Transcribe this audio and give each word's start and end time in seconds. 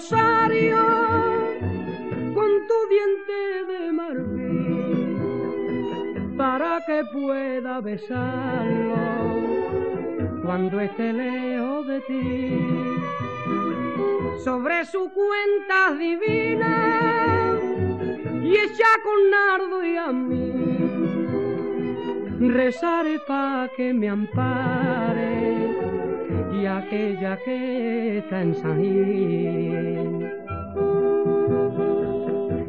rosario 0.00 0.80
con 2.32 2.50
tu 2.68 2.78
diente 2.88 3.38
de 3.70 3.80
marfil 3.92 5.18
para 6.38 6.82
que 6.86 7.04
pueda 7.12 7.80
besarlo 7.82 8.96
cuando 10.42 10.80
esté 10.80 11.12
lejos 11.12 11.86
de 11.86 12.00
ti. 12.00 12.58
Sobre 14.42 14.86
su 14.86 15.10
cuenta 15.12 15.92
divina 15.98 17.58
y 18.42 18.56
echa 18.56 18.92
con 19.04 19.30
nardo 19.30 19.84
y 19.84 19.96
a 19.98 20.12
mí 20.12 20.52
rezaré 22.48 23.18
pa' 23.28 23.68
que 23.76 23.92
me 23.92 24.08
ampare 24.08 25.39
que 26.60 28.18
está 28.18 28.42
en 28.42 28.54
Gil. 28.54 30.30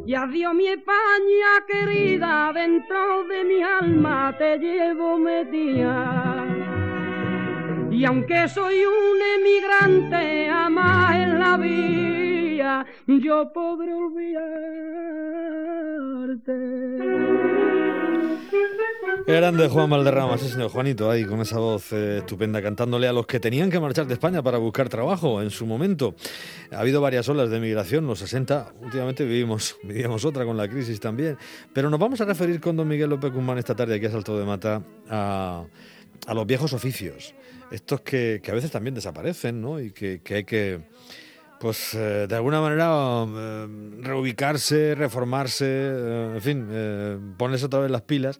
Y 0.05 0.13
adiós 0.13 0.53
mi 0.53 0.67
España 0.67 1.65
querida, 1.67 2.51
dentro 2.53 3.25
de 3.25 3.43
mi 3.43 3.61
alma 3.61 4.33
te 4.37 4.57
llevo 4.59 5.17
metida. 5.17 6.45
Y 7.89 8.05
aunque 8.05 8.47
soy 8.47 8.85
un 8.85 9.19
emigrante, 9.37 10.47
ama 10.49 11.11
en 11.21 11.39
la 11.39 11.57
vía, 11.57 12.85
yo 13.07 13.51
podré 13.51 13.93
olvidarte. 13.93 14.51
Grande 19.27 19.67
Juan 19.67 19.89
Valderrama, 19.89 20.37
sí 20.37 20.49
señor 20.49 20.69
Juanito, 20.69 21.09
ahí 21.09 21.25
con 21.25 21.41
esa 21.41 21.59
voz 21.59 21.91
eh, 21.93 22.17
estupenda 22.19 22.61
cantándole 22.61 23.07
a 23.07 23.13
los 23.13 23.25
que 23.25 23.39
tenían 23.39 23.69
que 23.69 23.79
marchar 23.79 24.07
de 24.07 24.13
España 24.13 24.41
para 24.41 24.57
buscar 24.57 24.89
trabajo 24.89 25.41
en 25.41 25.51
su 25.51 25.65
momento. 25.65 26.15
Ha 26.71 26.79
habido 26.79 27.01
varias 27.01 27.29
olas 27.29 27.49
de 27.49 27.59
migración, 27.59 28.07
los 28.07 28.19
60, 28.19 28.73
últimamente 28.81 29.23
vivimos, 29.23 29.77
vivíamos 29.83 30.25
otra 30.25 30.45
con 30.45 30.57
la 30.57 30.67
crisis 30.67 30.99
también, 30.99 31.37
pero 31.73 31.89
nos 31.89 31.99
vamos 31.99 32.19
a 32.21 32.25
referir 32.25 32.59
con 32.59 32.75
don 32.75 32.87
Miguel 32.87 33.09
López 33.09 33.31
Guzmán 33.31 33.57
esta 33.57 33.75
tarde 33.75 33.95
aquí 33.95 34.05
a 34.05 34.11
Salto 34.11 34.37
de 34.37 34.45
Mata 34.45 34.81
a, 35.09 35.65
a 36.27 36.33
los 36.33 36.47
viejos 36.47 36.73
oficios, 36.73 37.33
estos 37.71 38.01
que, 38.01 38.41
que, 38.43 38.51
a 38.51 38.53
veces 38.53 38.71
también 38.71 38.95
desaparecen 38.95 39.61
¿no? 39.61 39.79
y 39.79 39.91
que, 39.91 40.21
que 40.23 40.35
hay 40.35 40.43
que 40.43 40.81
pues 41.59 41.93
eh, 41.93 42.25
de 42.27 42.35
alguna 42.35 42.59
manera 42.59 43.25
eh, 43.27 43.67
reubicarse, 43.99 44.95
reformarse, 44.95 46.33
en 46.35 46.41
fin, 46.41 47.35
ponerse 47.37 47.67
otra 47.67 47.79
vez 47.79 47.91
las 47.91 48.01
pilas 48.01 48.39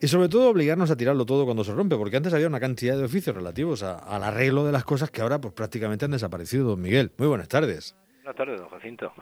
y 0.00 0.08
sobre 0.08 0.28
todo 0.28 0.50
obligarnos 0.50 0.90
a 0.90 0.96
tirarlo 0.96 1.26
todo 1.26 1.44
cuando 1.44 1.64
se 1.64 1.74
rompe, 1.74 1.96
porque 1.96 2.16
antes 2.16 2.32
había 2.32 2.46
una 2.46 2.60
cantidad 2.60 2.96
de 2.96 3.04
oficios 3.04 3.34
relativos 3.34 3.82
a, 3.82 3.98
al 3.98 4.22
arreglo 4.22 4.64
de 4.64 4.72
las 4.72 4.84
cosas 4.84 5.10
que 5.10 5.22
ahora 5.22 5.40
pues 5.40 5.54
prácticamente 5.54 6.04
han 6.04 6.12
desaparecido, 6.12 6.68
don 6.68 6.80
Miguel. 6.80 7.10
Muy 7.18 7.28
buenas 7.28 7.48
tardes. 7.48 7.96
Buenas 8.22 8.36
tardes, 8.36 8.60
don 8.60 8.68
Jacinto. 8.70 9.12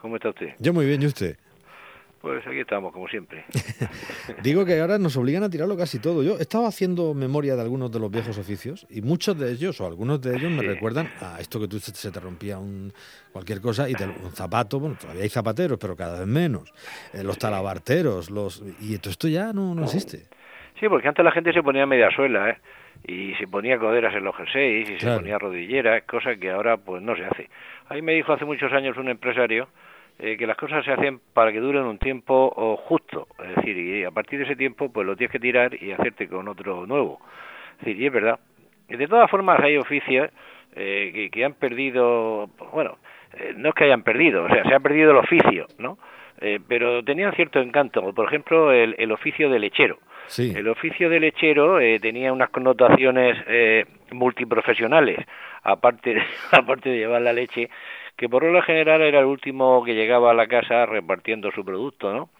¿Cómo 0.00 0.16
está 0.16 0.28
usted? 0.28 0.54
Yo 0.58 0.72
muy 0.72 0.86
bien, 0.86 1.02
¿y 1.02 1.06
usted? 1.06 1.38
Pues 2.20 2.44
aquí 2.46 2.60
estamos, 2.60 2.92
como 2.92 3.06
siempre. 3.06 3.44
Digo 4.42 4.64
que 4.64 4.80
ahora 4.80 4.98
nos 4.98 5.16
obligan 5.16 5.44
a 5.44 5.50
tirarlo 5.50 5.76
casi 5.76 6.00
todo. 6.00 6.24
Yo 6.24 6.36
estaba 6.38 6.66
haciendo 6.66 7.14
memoria 7.14 7.54
de 7.54 7.62
algunos 7.62 7.92
de 7.92 8.00
los 8.00 8.10
viejos 8.10 8.36
oficios 8.38 8.86
y 8.90 9.02
muchos 9.02 9.38
de 9.38 9.52
ellos, 9.52 9.80
o 9.80 9.86
algunos 9.86 10.20
de 10.20 10.36
ellos, 10.36 10.50
me 10.50 10.62
recuerdan 10.62 11.08
a 11.20 11.40
esto 11.40 11.60
que 11.60 11.68
tú 11.68 11.78
se 11.78 12.10
te 12.10 12.18
rompía 12.18 12.58
un, 12.58 12.92
cualquier 13.32 13.60
cosa 13.60 13.88
y 13.88 13.94
te, 13.94 14.04
un 14.04 14.32
zapato, 14.32 14.80
bueno, 14.80 14.96
todavía 15.00 15.22
hay 15.22 15.28
zapateros, 15.28 15.78
pero 15.78 15.94
cada 15.94 16.18
vez 16.18 16.26
menos. 16.26 16.72
Eh, 17.12 17.22
los 17.22 17.38
talabarteros, 17.38 18.30
los 18.30 18.64
y 18.80 18.98
todo 18.98 19.10
esto 19.12 19.28
ya 19.28 19.52
no, 19.52 19.74
no 19.74 19.84
existe. 19.84 20.26
Sí, 20.80 20.88
porque 20.88 21.08
antes 21.08 21.24
la 21.24 21.32
gente 21.32 21.52
se 21.52 21.62
ponía 21.62 21.86
media 21.86 22.10
suela, 22.10 22.50
¿eh? 22.50 22.58
Y 23.06 23.34
se 23.34 23.46
ponía 23.46 23.78
coderas 23.78 24.12
en 24.14 24.24
los 24.24 24.34
jerseys 24.34 24.90
y 24.90 24.96
claro. 24.96 25.16
se 25.16 25.20
ponía 25.20 25.38
rodilleras, 25.38 26.02
cosa 26.02 26.34
que 26.34 26.50
ahora 26.50 26.78
pues 26.78 27.00
no 27.00 27.14
se 27.14 27.24
hace. 27.24 27.48
Ahí 27.88 28.02
me 28.02 28.12
dijo 28.14 28.32
hace 28.32 28.44
muchos 28.44 28.72
años 28.72 28.96
un 28.96 29.08
empresario 29.08 29.68
eh, 30.18 30.36
que 30.36 30.46
las 30.46 30.56
cosas 30.56 30.84
se 30.84 30.92
hacen 30.92 31.20
para 31.32 31.52
que 31.52 31.60
duren 31.60 31.84
un 31.84 31.98
tiempo 31.98 32.76
justo, 32.84 33.28
es 33.42 33.56
decir, 33.56 33.76
y 33.76 34.04
a 34.04 34.10
partir 34.10 34.38
de 34.38 34.44
ese 34.44 34.56
tiempo 34.56 34.92
pues 34.92 35.06
lo 35.06 35.16
tienes 35.16 35.32
que 35.32 35.40
tirar 35.40 35.80
y 35.80 35.92
hacerte 35.92 36.28
con 36.28 36.48
otro 36.48 36.86
nuevo. 36.86 37.20
Es 37.78 37.86
decir, 37.86 38.00
y 38.00 38.06
es 38.06 38.12
verdad. 38.12 38.38
De 38.88 39.06
todas 39.06 39.30
formas 39.30 39.60
hay 39.60 39.76
oficios 39.76 40.30
eh, 40.74 41.10
que, 41.14 41.30
que, 41.30 41.44
han 41.44 41.54
perdido, 41.54 42.48
bueno, 42.72 42.98
eh, 43.34 43.52
no 43.56 43.70
es 43.70 43.74
que 43.74 43.84
hayan 43.84 44.02
perdido, 44.02 44.44
o 44.44 44.48
sea, 44.48 44.64
se 44.64 44.74
ha 44.74 44.80
perdido 44.80 45.10
el 45.10 45.18
oficio, 45.18 45.66
¿no? 45.78 45.98
Eh, 46.40 46.60
pero 46.66 47.02
tenían 47.02 47.34
cierto 47.34 47.60
encanto, 47.60 48.12
por 48.12 48.28
ejemplo, 48.28 48.72
el, 48.72 48.94
el 48.98 49.10
oficio 49.10 49.50
de 49.50 49.58
lechero. 49.58 49.98
Sí. 50.26 50.52
El 50.54 50.68
oficio 50.68 51.08
de 51.08 51.20
lechero 51.20 51.80
eh, 51.80 51.98
tenía 51.98 52.32
unas 52.32 52.50
connotaciones 52.50 53.36
eh, 53.48 53.86
multiprofesionales, 54.12 55.18
aparte, 55.64 56.22
aparte 56.52 56.90
de 56.90 56.98
llevar 56.98 57.22
la 57.22 57.32
leche, 57.32 57.70
que 58.18 58.28
por 58.28 58.42
lo 58.42 58.62
general 58.62 59.00
era 59.00 59.20
el 59.20 59.26
último 59.26 59.84
que 59.84 59.94
llegaba 59.94 60.32
a 60.32 60.34
la 60.34 60.48
casa 60.48 60.86
repartiendo 60.86 61.52
su 61.52 61.64
producto, 61.64 62.12
¿no? 62.12 62.30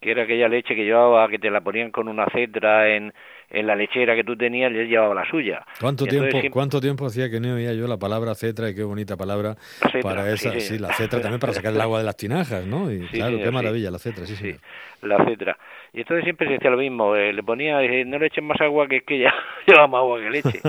Que 0.00 0.12
era 0.12 0.22
aquella 0.22 0.48
leche 0.48 0.76
que 0.76 0.84
llevaba, 0.84 1.28
que 1.28 1.40
te 1.40 1.50
la 1.50 1.62
ponían 1.62 1.90
con 1.90 2.06
una 2.06 2.26
cetra 2.26 2.94
en, 2.94 3.12
en 3.50 3.66
la 3.66 3.76
lechera 3.76 4.14
que 4.14 4.24
tú 4.24 4.36
tenías 4.36 4.72
y 4.72 4.78
él 4.78 4.88
llevaba 4.88 5.14
la 5.14 5.28
suya. 5.30 5.64
¿Cuánto 5.80 6.06
tiempo 6.06 6.30
siempre... 6.30 6.50
cuánto 6.50 6.80
tiempo 6.80 7.06
hacía 7.06 7.30
que 7.30 7.40
no 7.40 7.54
oía 7.54 7.72
yo 7.72 7.86
la 7.86 7.96
palabra 7.96 8.34
cetra 8.34 8.70
y 8.70 8.74
qué 8.74 8.82
bonita 8.82 9.16
palabra 9.16 9.56
cetra, 9.80 10.00
para 10.02 10.30
esa, 10.32 10.58
sí, 10.60 10.78
la 10.78 10.92
cetra 10.92 11.20
también 11.20 11.40
para 11.40 11.52
sacar 11.52 11.72
el 11.72 11.80
agua 11.80 11.98
de 11.98 12.04
las 12.04 12.16
tinajas, 12.16 12.66
¿no? 12.66 12.90
Y 12.90 13.00
sí, 13.08 13.18
claro, 13.18 13.32
señor, 13.32 13.44
qué 13.44 13.50
maravilla 13.52 13.90
la 13.90 13.98
cetra, 13.98 14.26
sí, 14.26 14.36
sí. 14.36 14.56
La 15.02 15.24
cetra. 15.24 15.56
Y 15.92 16.00
entonces 16.00 16.24
siempre 16.24 16.46
se 16.46 16.54
decía 16.54 16.70
lo 16.70 16.76
mismo, 16.76 17.16
eh, 17.16 17.32
le 17.32 17.42
ponía, 17.42 17.82
eh, 17.82 18.04
no 18.04 18.18
le 18.18 18.26
echen 18.26 18.44
más 18.44 18.60
agua 18.60 18.86
que 18.86 18.96
es 18.96 19.02
que 19.04 19.18
ya 19.18 19.32
lleva 19.66 19.86
más 19.86 20.00
agua 20.00 20.20
que 20.20 20.30
leche. 20.30 20.60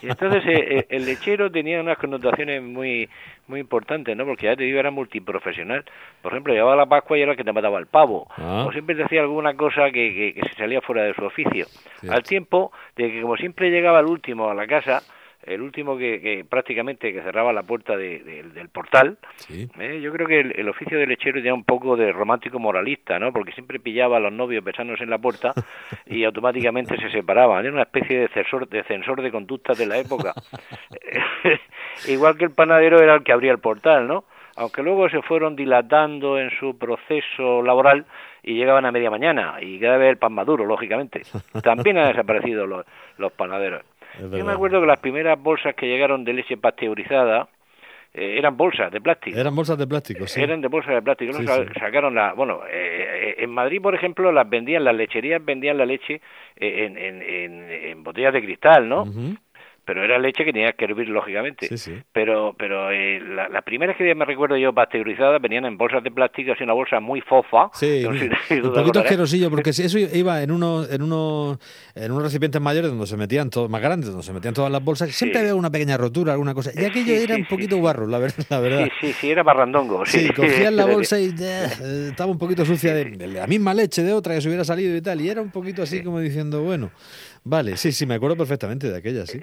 Y 0.00 0.08
entonces 0.08 0.42
eh, 0.46 0.86
el 0.88 1.04
lechero 1.04 1.50
tenía 1.50 1.80
unas 1.80 1.98
connotaciones 1.98 2.62
muy 2.62 3.08
muy 3.50 3.60
importantes, 3.60 4.16
¿no? 4.16 4.24
Porque 4.24 4.46
ya 4.46 4.56
te 4.56 4.62
digo, 4.62 4.78
era 4.78 4.90
multiprofesional. 4.90 5.84
Por 6.22 6.32
ejemplo, 6.32 6.54
llevaba 6.54 6.76
la 6.76 6.86
Pascua 6.86 7.18
y 7.18 7.22
era 7.22 7.32
el 7.32 7.36
que 7.36 7.44
te 7.44 7.52
mataba 7.52 7.78
el 7.78 7.86
pavo. 7.86 8.28
Ah. 8.38 8.64
O 8.66 8.72
siempre 8.72 8.94
decía 8.94 9.20
alguna 9.20 9.54
cosa 9.54 9.90
que, 9.90 10.14
que, 10.14 10.34
que 10.34 10.48
se 10.48 10.54
salía 10.54 10.80
fuera 10.80 11.02
de 11.02 11.14
su 11.14 11.24
oficio. 11.24 11.66
Al 12.20 12.28
tiempo 12.28 12.72
de 12.96 13.10
que 13.10 13.22
como 13.22 13.36
siempre 13.36 13.70
llegaba 13.70 14.00
el 14.00 14.06
último 14.06 14.50
a 14.50 14.54
la 14.54 14.66
casa, 14.66 15.02
el 15.42 15.62
último 15.62 15.96
que, 15.96 16.20
que 16.20 16.44
prácticamente 16.44 17.12
que 17.12 17.22
cerraba 17.22 17.52
la 17.52 17.62
puerta 17.62 17.96
de, 17.96 18.18
de, 18.20 18.42
del 18.42 18.68
portal, 18.68 19.18
sí. 19.36 19.68
¿eh? 19.78 20.00
yo 20.02 20.12
creo 20.12 20.26
que 20.26 20.40
el, 20.40 20.52
el, 20.54 20.68
oficio 20.68 20.98
de 20.98 21.06
lechero 21.06 21.38
tenía 21.38 21.54
un 21.54 21.64
poco 21.64 21.96
de 21.96 22.12
romántico 22.12 22.58
moralista, 22.58 23.18
¿no? 23.18 23.32
Porque 23.32 23.52
siempre 23.52 23.80
pillaba 23.80 24.18
a 24.18 24.20
los 24.20 24.32
novios 24.32 24.62
besándose 24.62 25.04
en 25.04 25.10
la 25.10 25.18
puerta 25.18 25.52
y 26.06 26.24
automáticamente 26.24 26.96
se 26.98 27.10
separaban. 27.10 27.64
Era 27.64 27.72
una 27.72 27.84
especie 27.84 28.20
de 28.20 28.28
censor 28.28 28.68
de, 28.68 28.84
censor 28.84 29.22
de 29.22 29.30
conductas 29.30 29.78
de 29.78 29.86
la 29.86 29.98
época. 29.98 30.34
Igual 32.08 32.36
que 32.36 32.44
el 32.44 32.50
panadero 32.50 33.00
era 33.00 33.14
el 33.14 33.24
que 33.24 33.32
abría 33.32 33.52
el 33.52 33.58
portal, 33.58 34.06
¿no? 34.06 34.24
Aunque 34.60 34.82
luego 34.82 35.08
se 35.08 35.22
fueron 35.22 35.56
dilatando 35.56 36.38
en 36.38 36.50
su 36.60 36.76
proceso 36.76 37.62
laboral 37.62 38.04
y 38.42 38.52
llegaban 38.52 38.84
a 38.84 38.92
media 38.92 39.10
mañana 39.10 39.56
y 39.58 39.80
cada 39.80 39.96
vez 39.96 40.10
el 40.10 40.18
pan 40.18 40.34
maduro, 40.34 40.66
lógicamente. 40.66 41.22
También 41.64 41.96
han 41.96 42.08
desaparecido 42.08 42.66
los, 42.66 42.84
los 43.16 43.32
panaderos. 43.32 43.82
Yo 44.20 44.44
me 44.44 44.52
acuerdo 44.52 44.82
que 44.82 44.86
las 44.86 45.00
primeras 45.00 45.40
bolsas 45.40 45.74
que 45.74 45.86
llegaron 45.86 46.24
de 46.24 46.34
leche 46.34 46.58
pasteurizada 46.58 47.48
eh, 48.12 48.34
eran 48.36 48.54
bolsas 48.58 48.92
de 48.92 49.00
plástico. 49.00 49.38
Eran 49.38 49.56
bolsas 49.56 49.78
de 49.78 49.86
plástico, 49.86 50.26
sí. 50.26 50.42
Eran 50.42 50.60
de 50.60 50.68
bolsas 50.68 50.94
de 50.94 51.00
plástico. 51.00 51.32
Sí, 51.32 51.46
sí. 51.46 51.80
Sacaron 51.80 52.14
la, 52.14 52.34
bueno, 52.34 52.60
eh, 52.70 53.36
en 53.38 53.50
Madrid, 53.50 53.80
por 53.80 53.94
ejemplo, 53.94 54.30
las 54.30 54.46
vendían, 54.46 54.84
las 54.84 54.94
lecherías 54.94 55.42
vendían 55.42 55.78
la 55.78 55.86
leche 55.86 56.20
en, 56.56 56.98
en, 56.98 57.22
en, 57.22 57.70
en 57.70 58.04
botellas 58.04 58.34
de 58.34 58.42
cristal, 58.42 58.86
¿no? 58.86 59.04
Uh 59.04 59.06
-huh 59.06 59.38
pero 59.90 60.04
era 60.04 60.20
leche 60.20 60.44
que 60.44 60.52
tenías 60.52 60.76
que 60.76 60.84
hervir 60.84 61.08
lógicamente. 61.08 61.66
Sí, 61.66 61.76
sí. 61.76 61.92
Pero 62.12 62.54
pero 62.56 62.92
eh, 62.92 63.18
la, 63.18 63.48
la, 63.48 63.62
primera 63.62 63.92
que 63.96 64.14
me 64.14 64.24
recuerdo 64.24 64.56
yo 64.56 64.72
pasteurizada 64.72 65.40
venían 65.40 65.64
en 65.64 65.76
bolsas 65.76 66.04
de 66.04 66.12
plástico, 66.12 66.52
así 66.52 66.62
una 66.62 66.74
bolsa 66.74 67.00
muy 67.00 67.20
fofa. 67.22 67.70
Sí, 67.72 68.04
no 68.04 68.14
sé, 68.16 68.62
un 68.62 68.72
poquito 68.72 69.00
asquerosillo 69.00 69.50
porque 69.50 69.72
si 69.72 69.82
eso 69.82 69.98
iba 69.98 70.44
en 70.44 70.52
unos 70.52 70.88
en 70.92 71.02
unos 71.02 71.58
en 71.96 72.12
unos 72.12 72.22
recipientes 72.22 72.60
mayores 72.60 72.88
donde 72.88 73.04
se 73.08 73.16
metían 73.16 73.50
todos 73.50 73.68
más 73.68 73.82
grandes, 73.82 74.10
donde 74.10 74.22
se 74.22 74.32
metían 74.32 74.54
todas 74.54 74.70
las 74.70 74.84
bolsas, 74.84 75.10
siempre 75.10 75.40
había 75.40 75.56
una 75.56 75.70
pequeña 75.70 75.96
rotura, 75.96 76.34
alguna 76.34 76.54
cosa. 76.54 76.70
Y 76.72 76.84
aquello 76.84 77.12
era 77.12 77.34
un 77.34 77.46
poquito 77.46 77.82
barro, 77.82 78.06
la 78.06 78.18
verdad, 78.20 78.44
la 78.48 78.60
verdad. 78.60 78.84
Sí, 79.00 79.08
sí, 79.08 79.12
sí, 79.14 79.30
era 79.32 79.42
barrandongo. 79.42 80.06
Sí, 80.06 80.28
cogían 80.28 80.76
la 80.76 80.84
bolsa 80.86 81.18
y 81.18 81.34
eh, 81.36 82.10
estaba 82.10 82.30
un 82.30 82.38
poquito 82.38 82.64
sucia 82.64 82.94
de, 82.94 83.06
de 83.06 83.26
la 83.26 83.48
misma 83.48 83.74
leche 83.74 84.04
de 84.04 84.12
otra 84.12 84.36
que 84.36 84.40
se 84.40 84.46
hubiera 84.46 84.62
salido 84.62 84.96
y 84.96 85.02
tal, 85.02 85.20
y 85.20 85.28
era 85.28 85.42
un 85.42 85.50
poquito 85.50 85.82
así 85.82 86.04
como 86.04 86.20
diciendo, 86.20 86.62
bueno, 86.62 86.92
Vale, 87.44 87.76
sí, 87.76 87.92
sí, 87.92 88.06
me 88.06 88.14
acuerdo 88.14 88.36
perfectamente 88.36 88.90
de 88.90 88.98
aquella, 88.98 89.26
sí. 89.26 89.40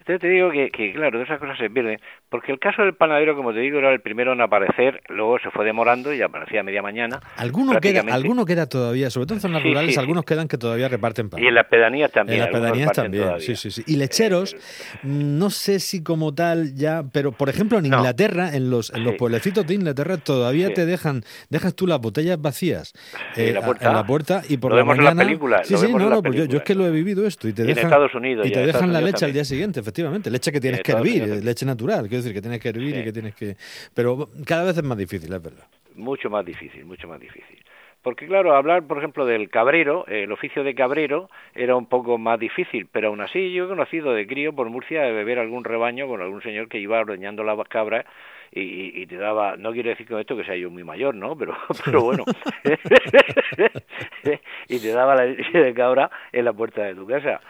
Entonces 0.00 0.20
te 0.22 0.28
digo 0.28 0.50
que, 0.50 0.70
que, 0.70 0.92
claro, 0.92 1.22
esas 1.22 1.38
cosas 1.38 1.58
se 1.58 1.68
pierden, 1.68 2.00
porque 2.30 2.52
el 2.52 2.58
caso 2.58 2.82
del 2.82 2.94
panadero, 2.94 3.36
como 3.36 3.52
te 3.52 3.60
digo, 3.60 3.78
era 3.78 3.92
el 3.92 4.00
primero 4.00 4.32
en 4.32 4.40
aparecer, 4.40 5.02
luego 5.08 5.38
se 5.38 5.50
fue 5.50 5.64
demorando 5.64 6.12
y 6.14 6.22
aparecía 6.22 6.60
a 6.60 6.62
media 6.62 6.80
mañana. 6.80 7.20
Alguno 7.36 7.78
queda, 7.80 8.02
alguno 8.12 8.46
queda 8.46 8.66
todavía, 8.66 9.10
sobre 9.10 9.26
todo 9.26 9.34
en 9.36 9.40
zonas 9.42 9.62
sí, 9.62 9.68
rurales, 9.68 9.94
sí, 9.94 10.00
algunos 10.00 10.22
sí. 10.22 10.26
quedan 10.26 10.48
que 10.48 10.56
todavía 10.56 10.88
reparten 10.88 11.28
pan. 11.28 11.42
Y 11.42 11.46
en 11.46 11.54
las 11.54 11.66
pedanías 11.66 12.10
también. 12.10 12.38
En 12.38 12.44
las 12.44 12.50
pedanías 12.50 12.92
también, 12.92 13.24
todavía. 13.24 13.46
sí, 13.46 13.56
sí, 13.56 13.70
sí. 13.70 13.82
Y 13.86 13.96
lecheros, 13.96 14.54
eh, 14.54 14.98
no 15.02 15.50
sé 15.50 15.80
si 15.80 16.02
como 16.02 16.34
tal 16.34 16.74
ya, 16.74 17.04
pero 17.12 17.32
por 17.32 17.50
ejemplo 17.50 17.78
en 17.78 17.86
Inglaterra, 17.86 18.50
no. 18.50 18.56
en 18.56 18.70
los, 18.70 18.92
en 18.94 19.04
los 19.04 19.16
pueblecitos 19.16 19.66
de 19.66 19.74
Inglaterra, 19.74 20.16
todavía 20.16 20.72
te 20.72 20.86
dejan, 20.86 21.22
dejas 21.50 21.76
tú 21.76 21.86
las 21.86 22.00
botellas 22.00 22.40
vacías 22.40 22.94
eh, 23.36 23.52
la 23.52 23.60
puerta, 23.60 23.86
en 23.86 23.94
la 23.94 24.06
puerta 24.06 24.42
y 24.48 24.56
por 24.56 24.70
lo 24.70 24.76
la 24.78 24.82
vemos 24.82 24.96
mañana. 24.96 25.10
En 25.10 25.18
la 25.18 25.24
película, 25.24 25.64
sí, 25.64 25.76
sí, 25.76 25.92
no, 25.92 26.08
no, 26.08 26.22
pues 26.22 26.36
yo, 26.36 26.46
yo 26.46 26.58
es 26.58 26.64
que 26.64 26.74
lo 26.74 26.86
he 26.86 26.90
vivido 26.90 27.19
esto 27.26 27.48
y 27.48 27.52
te 27.52 27.62
dejan, 27.62 27.78
en 27.78 27.84
Estados 27.86 28.14
Unidos, 28.14 28.46
y 28.46 28.52
te 28.52 28.66
dejan 28.66 28.92
la 28.92 29.00
leche 29.00 29.24
al 29.24 29.32
día 29.32 29.44
siguiente, 29.44 29.80
efectivamente, 29.80 30.30
leche 30.30 30.52
que 30.52 30.60
tienes 30.60 30.82
que 30.82 30.92
hervir, 30.92 31.44
leche 31.44 31.66
natural, 31.66 32.08
quiero 32.08 32.22
decir 32.22 32.34
que 32.34 32.40
tienes 32.40 32.60
que 32.60 32.68
hervir 32.68 32.96
y 32.96 33.04
que 33.04 33.12
tienes 33.12 33.34
que... 33.34 33.56
Pero 33.94 34.28
cada 34.46 34.64
vez 34.64 34.76
es 34.76 34.84
más 34.84 34.98
difícil, 34.98 35.32
es 35.32 35.42
verdad. 35.42 35.64
Mucho 35.94 36.30
más 36.30 36.44
difícil, 36.44 36.84
mucho 36.84 37.08
más 37.08 37.20
difícil. 37.20 37.58
Porque 38.02 38.26
claro, 38.26 38.56
hablar, 38.56 38.84
por 38.84 38.96
ejemplo, 38.96 39.26
del 39.26 39.50
cabrero, 39.50 40.06
el 40.06 40.32
oficio 40.32 40.64
de 40.64 40.74
cabrero 40.74 41.28
era 41.54 41.76
un 41.76 41.84
poco 41.84 42.16
más 42.16 42.40
difícil, 42.40 42.88
pero 42.90 43.08
aún 43.08 43.20
así 43.20 43.52
yo 43.52 43.64
he 43.64 43.68
conocido 43.68 44.14
de 44.14 44.26
crío 44.26 44.54
por 44.54 44.70
Murcia 44.70 45.02
de 45.02 45.12
beber 45.12 45.38
algún 45.38 45.64
rebaño 45.64 46.08
con 46.08 46.22
algún 46.22 46.42
señor 46.42 46.68
que 46.68 46.78
iba 46.78 46.98
ordeñando 46.98 47.44
las 47.44 47.58
cabras 47.68 48.06
y, 48.52 49.02
y, 49.02 49.06
te 49.06 49.16
daba, 49.16 49.56
no 49.56 49.72
quiero 49.72 49.90
decir 49.90 50.08
con 50.08 50.18
esto 50.18 50.36
que 50.36 50.44
sea 50.44 50.56
yo 50.56 50.70
muy 50.70 50.82
mayor, 50.82 51.14
¿no? 51.14 51.36
Pero, 51.36 51.56
pero 51.84 52.02
bueno, 52.02 52.24
y 54.68 54.78
te 54.80 54.88
daba 54.88 55.14
la 55.14 55.26
leche 55.26 55.58
de 55.58 55.72
cabra 55.72 56.10
en 56.32 56.44
la 56.44 56.52
puerta 56.52 56.82
de 56.82 56.94
tu 56.94 57.06
casa. 57.06 57.40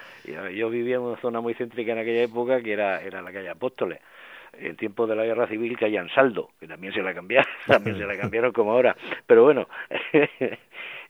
Yo 0.54 0.68
vivía 0.68 0.96
en 0.96 1.02
una 1.02 1.20
zona 1.20 1.40
muy 1.40 1.54
céntrica 1.54 1.92
en 1.92 1.98
aquella 1.98 2.22
época 2.22 2.60
que 2.60 2.72
era, 2.72 3.02
era 3.02 3.22
la 3.22 3.32
calle 3.32 3.48
Apóstoles 3.48 4.00
en 4.58 4.76
tiempo 4.76 5.06
de 5.06 5.16
la 5.16 5.24
guerra 5.24 5.46
civil 5.46 5.76
que 5.76 5.86
hayan 5.86 6.08
saldo, 6.10 6.50
que 6.58 6.66
también 6.66 6.92
se 6.92 7.02
la 7.02 7.14
cambiaron, 7.14 7.50
también 7.66 7.98
se 7.98 8.04
la 8.04 8.16
cambiaron 8.16 8.52
como 8.52 8.72
ahora, 8.72 8.96
pero 9.26 9.44
bueno, 9.44 9.68
eh, 10.12 10.58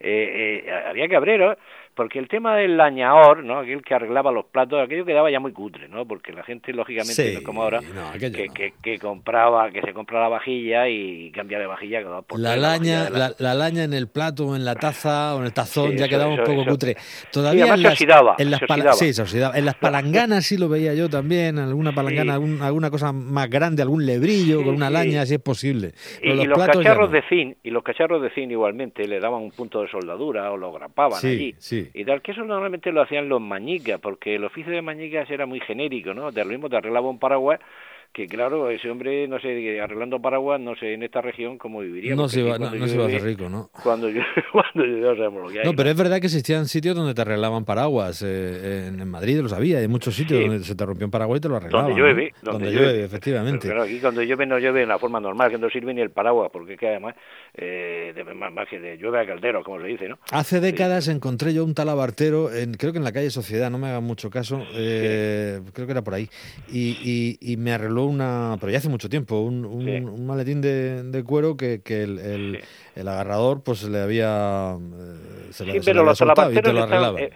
eh, 0.00 0.84
había 0.86 1.08
cabreros 1.08 1.56
porque 1.94 2.18
el 2.18 2.28
tema 2.28 2.56
del 2.56 2.76
lañador, 2.76 3.42
¿no? 3.44 3.58
aquel 3.58 3.82
que 3.82 3.94
arreglaba 3.94 4.30
los 4.30 4.46
platos, 4.46 4.80
aquello 4.80 5.04
quedaba 5.04 5.30
ya 5.30 5.40
muy 5.40 5.52
cutre, 5.52 5.88
¿no? 5.88 6.06
porque 6.06 6.32
la 6.32 6.42
gente, 6.44 6.72
lógicamente, 6.72 7.32
no 7.32 7.38
es 7.40 7.44
como 7.44 7.62
ahora, 7.62 7.80
que, 8.18 8.72
que, 8.82 8.98
compraba, 8.98 9.70
que 9.70 9.80
se 9.82 9.92
compraba 9.92 10.24
la 10.24 10.30
vajilla 10.30 10.88
y 10.88 11.30
cambiaba 11.32 11.62
de 11.62 11.68
vajilla. 11.68 12.00
Por 12.26 12.38
la, 12.38 12.56
laña, 12.56 13.10
la, 13.10 13.32
la, 13.38 13.54
laña 13.54 13.84
en 13.84 13.92
el 13.92 14.08
plato 14.08 14.46
o 14.46 14.56
en 14.56 14.64
la 14.64 14.74
taza 14.74 15.34
o 15.34 15.40
en 15.40 15.46
el 15.46 15.52
tazón 15.52 15.96
ya 15.96 16.08
quedaba 16.08 16.32
un 16.32 16.44
poco 16.44 16.64
cutre. 16.64 16.96
Todavía 17.32 17.74
en 17.74 17.82
las, 17.82 18.00
en 18.38 18.50
las 18.50 18.60
Sí, 18.98 19.12
se 19.12 19.22
oxidaba. 19.22 19.56
En 19.56 19.64
las 19.64 19.74
palanganas 19.80 20.46
sí 20.46 20.56
lo 20.56 20.68
veía 20.68 20.94
yo 20.94 21.08
también, 21.08 21.58
alguna 21.58 21.92
palangana, 21.92 22.34
alguna 22.34 22.90
cosa 22.90 23.12
más 23.12 23.50
grande, 23.50 23.82
algún 23.82 24.06
lebrillo 24.06 24.62
con 24.62 24.74
una 24.74 24.90
laña, 24.90 25.26
si 25.26 25.34
es 25.34 25.40
posible. 25.40 25.92
y, 26.22 26.44
los, 26.44 26.58
cacharros 26.58 27.10
de 27.10 27.22
zinc, 27.28 27.56
y 27.62 27.70
los 27.70 27.82
cacharros 27.82 28.22
de 28.22 28.30
zinc 28.30 28.50
igualmente 28.50 29.06
le 29.06 29.18
daban 29.18 29.42
un 29.42 29.50
punto 29.50 29.82
de 29.82 29.88
soldadura 29.88 30.50
o 30.52 30.56
lo 30.56 30.72
grapaban 30.72 31.18
allí. 31.24 31.54
Sí 31.58 31.79
y 31.94 32.04
tal, 32.04 32.22
que 32.22 32.32
eso 32.32 32.44
normalmente 32.44 32.92
lo 32.92 33.02
hacían 33.02 33.28
los 33.28 33.40
mañicas, 33.40 34.00
porque 34.00 34.36
el 34.36 34.44
oficio 34.44 34.72
de 34.72 34.82
mañicas 34.82 35.30
era 35.30 35.46
muy 35.46 35.60
genérico, 35.60 36.14
¿no? 36.14 36.30
De 36.32 36.44
lo 36.44 36.50
mismo 36.50 36.68
te 36.68 36.76
arreglaba 36.76 37.08
un 37.08 37.18
paraguas 37.18 37.60
que 38.12 38.26
claro, 38.26 38.70
ese 38.70 38.90
hombre, 38.90 39.28
no 39.28 39.38
sé, 39.38 39.80
arreglando 39.80 40.20
paraguas, 40.20 40.60
no 40.60 40.74
sé, 40.74 40.94
en 40.94 41.04
esta 41.04 41.20
región 41.20 41.58
cómo 41.58 41.78
viviría. 41.78 42.16
No 42.16 42.28
se 42.28 42.40
iba, 42.40 42.58
no, 42.58 42.70
se 42.70 42.94
iba 42.94 43.04
a 43.04 43.06
hacer 43.06 43.22
rico, 43.22 43.48
¿no? 43.48 43.70
Cuando 43.84 44.08
yo, 44.08 44.20
cuando 44.52 44.84
yo 44.84 45.14
sabemos 45.14 45.44
lo 45.44 45.48
que 45.48 45.60
hay. 45.60 45.64
No, 45.64 45.74
pero 45.74 45.90
es 45.90 45.96
verdad 45.96 46.18
que 46.18 46.26
existían 46.26 46.66
sitios 46.66 46.96
donde 46.96 47.14
te 47.14 47.20
arreglaban 47.20 47.64
paraguas. 47.64 48.22
Eh, 48.26 48.88
en, 48.88 49.08
Madrid 49.08 49.40
lo 49.40 49.48
sabía, 49.48 49.78
hay 49.78 49.86
muchos 49.86 50.16
sitios 50.16 50.40
donde 50.40 50.64
se 50.64 50.74
te 50.74 50.84
rompió 50.84 51.06
un 51.06 51.12
paraguas 51.12 51.38
y 51.38 51.40
te 51.40 51.48
lo 51.48 51.56
arreglaban. 51.56 51.86
Donde 51.86 52.00
llueve. 52.00 52.34
Donde, 52.42 52.72
llueve, 52.72 53.04
efectivamente. 53.04 53.68
Pero, 53.68 53.82
aquí 53.82 54.00
cuando 54.00 54.22
llueve 54.22 54.44
no 54.44 54.58
llueve 54.58 54.82
en 54.82 54.88
la 54.88 54.98
forma 54.98 55.20
normal, 55.20 55.50
que 55.50 55.58
no 55.58 55.70
sirve 55.70 55.94
ni 55.94 56.00
el 56.00 56.10
paraguas, 56.10 56.50
porque 56.52 56.76
que 56.76 56.88
además, 56.88 57.14
eh, 57.54 58.12
más, 58.34 58.68
que 58.68 58.80
de 58.80 58.98
llueve 58.98 59.20
a 59.20 59.26
caldero, 59.26 59.62
como 59.62 59.80
se 59.80 59.86
dice, 59.86 60.08
¿no? 60.08 60.18
Hace 60.32 60.58
décadas 60.58 61.06
encontré 61.06 61.54
yo 61.54 61.64
un 61.64 61.74
talabartero, 61.74 62.52
en, 62.52 62.74
creo 62.74 62.90
que 62.90 62.98
en 62.98 63.04
la 63.04 63.12
calle 63.12 63.30
Sociedad, 63.30 63.70
no 63.70 63.78
me 63.78 63.86
hagan 63.86 64.02
mucho 64.02 64.30
caso, 64.30 64.64
eh, 64.74 65.60
creo 65.72 65.86
que 65.86 65.92
era 65.92 66.02
por 66.02 66.14
ahí, 66.14 66.28
y, 66.72 66.98
y, 67.02 67.52
y 67.52 67.56
me 67.56 67.72
arregló 67.72 67.99
una 68.04 68.54
hace 68.54 68.88
mucho 68.88 69.08
tiempo, 69.08 69.40
un, 69.40 69.64
un, 69.64 70.26
maletín 70.26 70.60
de, 70.60 71.02
de, 71.02 71.24
cuero 71.24 71.56
que, 71.56 71.82
que 71.82 72.02
el, 72.02 72.62
el, 72.94 73.08
agarrador 73.08 73.62
pues 73.62 73.82
le 73.84 74.00
había... 74.00 74.76
Eh, 74.76 75.52
se 75.52 75.64
sí, 75.64 75.78
pero 75.84 76.04
los 76.04 76.18
talabarteros 76.18 76.74
están, 76.74 77.18
eh, 77.18 77.30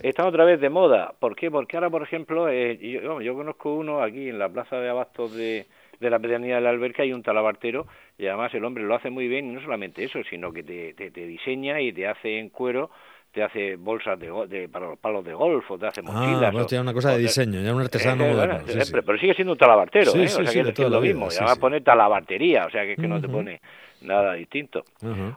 están, 0.00 0.26
otra 0.26 0.44
vez 0.44 0.60
de 0.60 0.70
moda. 0.70 1.14
¿Por 1.18 1.36
qué? 1.36 1.50
Porque 1.50 1.76
ahora, 1.76 1.90
por 1.90 2.02
ejemplo, 2.02 2.48
eh, 2.48 2.78
yo, 2.78 3.20
yo, 3.20 3.34
conozco 3.34 3.74
uno 3.74 4.02
aquí 4.02 4.28
en 4.28 4.38
la 4.38 4.48
plaza 4.48 4.76
de 4.76 4.88
abastos 4.88 5.34
de, 5.34 5.66
de 6.00 6.10
la 6.10 6.18
pedanía 6.18 6.56
de 6.56 6.60
la 6.62 6.70
alberca, 6.70 7.02
hay 7.02 7.12
un 7.12 7.22
talabartero 7.22 7.86
y 8.18 8.26
además 8.26 8.52
el 8.54 8.64
hombre 8.64 8.84
lo 8.84 8.94
hace 8.94 9.10
muy 9.10 9.28
bien 9.28 9.46
y 9.46 9.54
no 9.54 9.60
solamente 9.60 10.04
eso, 10.04 10.18
sino 10.28 10.52
que 10.52 10.62
te, 10.62 10.94
te, 10.94 11.10
te 11.10 11.26
diseña 11.26 11.80
y 11.80 11.92
te 11.92 12.08
hace 12.08 12.38
en 12.38 12.48
cuero 12.48 12.90
te 13.32 13.42
hace 13.42 13.76
bolsas 13.76 14.18
de, 14.18 14.30
de, 14.48 14.68
para 14.68 14.88
los 14.88 14.98
palos 14.98 15.24
de 15.24 15.32
golf 15.32 15.70
o 15.70 15.78
te 15.78 15.86
hace 15.86 16.00
ah, 16.00 16.10
mochilas. 16.10 16.42
Ah, 16.42 16.50
bueno, 16.50 16.82
una 16.82 16.92
cosa 16.92 17.12
de 17.12 17.18
diseño, 17.18 17.60
ya 17.60 17.74
un 17.74 17.80
artesano 17.80 18.24
eh, 18.24 18.32
moderno. 18.32 18.58
Pero 19.06 19.18
sigue 19.18 19.34
siendo 19.34 19.52
un 19.52 19.58
talabartero, 19.58 20.14
¿eh? 20.14 20.24
o 20.24 20.28
sea 20.28 20.62
que 20.62 20.70
es 20.70 20.78
lo 20.78 21.00
mismo. 21.00 21.28
ya 21.30 21.44
va 21.44 21.52
a 21.52 21.56
poner 21.56 21.82
talabartería, 21.82 22.66
o 22.66 22.70
sea 22.70 22.82
que, 22.82 22.92
es 22.92 22.98
que 22.98 23.06
no 23.06 23.20
te 23.20 23.28
pone 23.28 23.60
nada 24.02 24.34
distinto. 24.34 24.84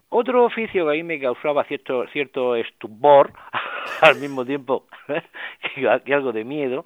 Otro 0.10 0.46
oficio 0.46 0.86
que 0.86 0.92
a 0.92 0.94
mí 0.94 1.04
me 1.04 1.20
causaba 1.20 1.64
cierto, 1.66 2.06
cierto 2.08 2.56
estupor, 2.56 3.32
al 4.02 4.18
mismo 4.18 4.46
tiempo 4.46 4.86
que 5.76 6.14
algo 6.14 6.32
de 6.32 6.44
miedo, 6.44 6.86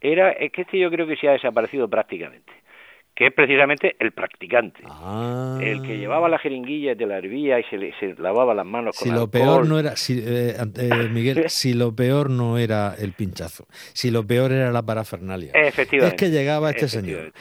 era 0.00 0.30
es 0.30 0.52
que 0.52 0.62
este 0.62 0.78
yo 0.78 0.90
creo 0.90 1.06
que 1.06 1.16
se 1.16 1.28
ha 1.28 1.32
desaparecido 1.32 1.88
prácticamente 1.88 2.52
que 3.18 3.26
es 3.26 3.32
precisamente 3.32 3.96
el 3.98 4.12
practicante, 4.12 4.80
ah. 4.86 5.58
el 5.60 5.82
que 5.82 5.98
llevaba 5.98 6.28
la 6.28 6.38
jeringuilla 6.38 6.94
de 6.94 7.04
la 7.04 7.18
hervía 7.18 7.58
y 7.58 7.64
se, 7.64 7.92
se 7.98 8.14
lavaba 8.22 8.54
las 8.54 8.64
manos 8.64 8.94
si 8.94 9.08
con 9.08 9.18
lo 9.18 9.28
peor 9.28 9.66
no 9.66 9.76
era 9.80 9.96
si, 9.96 10.22
eh, 10.24 10.54
eh, 10.76 11.08
Miguel 11.10 11.46
si 11.48 11.74
lo 11.74 11.92
peor 11.96 12.30
no 12.30 12.58
era 12.58 12.94
el 12.96 13.14
pinchazo 13.14 13.66
si 13.92 14.12
lo 14.12 14.24
peor 14.24 14.52
era 14.52 14.70
la 14.70 14.82
parafernalia 14.82 15.50
efectivamente 15.52 16.14
es 16.14 16.30
que 16.30 16.30
llegaba 16.30 16.70
este 16.70 16.86
señor 16.86 17.32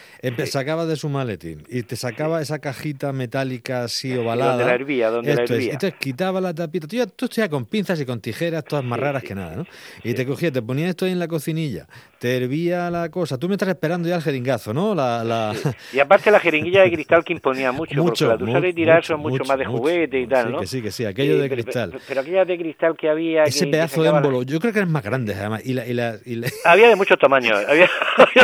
sacaba 0.47 0.87
de 0.87 0.95
su 0.95 1.09
maletín 1.09 1.61
y 1.69 1.83
te 1.83 1.95
sacaba 1.95 2.41
esa 2.41 2.57
cajita 2.57 3.13
metálica 3.13 3.83
así 3.83 4.17
ovalada 4.17 4.53
donde 4.53 4.65
la 4.65 4.73
hervía 4.73 5.09
donde 5.11 5.35
la 5.35 5.43
hervía. 5.43 5.73
entonces 5.73 5.99
quitaba 5.99 6.41
la 6.41 6.55
tapita 6.55 6.87
tú 6.87 6.95
ya, 6.95 7.05
tú 7.05 7.27
ya 7.27 7.49
con 7.49 7.65
pinzas 7.65 8.01
y 8.01 8.05
con 8.07 8.19
tijeras 8.19 8.65
todas 8.65 8.83
más 8.83 8.99
raras 8.99 9.21
que 9.21 9.35
nada 9.35 9.57
¿no? 9.57 9.67
y 10.03 10.15
te 10.15 10.25
cogía 10.25 10.51
te 10.51 10.63
ponía 10.63 10.89
esto 10.89 11.05
ahí 11.05 11.11
en 11.11 11.19
la 11.19 11.27
cocinilla 11.27 11.85
te 12.17 12.35
hervía 12.35 12.89
la 12.89 13.09
cosa 13.09 13.37
tú 13.37 13.47
me 13.47 13.53
estás 13.53 13.69
esperando 13.69 14.09
ya 14.09 14.15
el 14.15 14.23
jeringazo 14.23 14.73
¿no? 14.73 14.95
la, 14.95 15.23
la 15.23 15.53
y 15.93 15.99
aparte 15.99 16.31
la 16.31 16.39
jeringuilla 16.39 16.83
de 16.83 16.91
cristal 16.91 17.23
que 17.23 17.33
imponía 17.33 17.71
mucho, 17.71 18.03
porque 18.03 18.25
la 18.25 18.61
de 18.61 18.69
y 18.69 18.73
tirar 18.73 19.03
son 19.03 19.19
mucho, 19.19 19.43
más 19.45 19.57
de 19.57 19.65
juguete 19.65 20.19
y 20.19 20.27
tal, 20.27 20.51
¿no? 20.51 20.59
Sí, 20.59 20.63
que 20.63 20.67
sí, 20.67 20.81
que 20.81 20.91
sí, 20.91 21.05
aquello 21.05 21.39
de 21.39 21.49
cristal. 21.49 21.93
Pero, 22.07 22.21
aquella 22.21 22.45
de 22.45 22.57
cristal 22.57 22.95
que 22.97 23.09
había... 23.09 23.43
Ese 23.43 23.67
pedazo 23.67 24.03
de 24.03 24.09
émbolo, 24.09 24.43
yo 24.43 24.59
creo 24.59 24.73
que 24.73 24.79
eran 24.79 24.91
más 24.91 25.03
grandes 25.03 25.37
además. 25.37 25.61
Y 25.65 25.73
la, 25.73 25.85
y 25.85 25.93
la, 25.93 26.17
Había 26.65 26.89
de 26.89 26.95
muchos 26.95 27.17
tamaños, 27.17 27.57
había, 27.67 27.89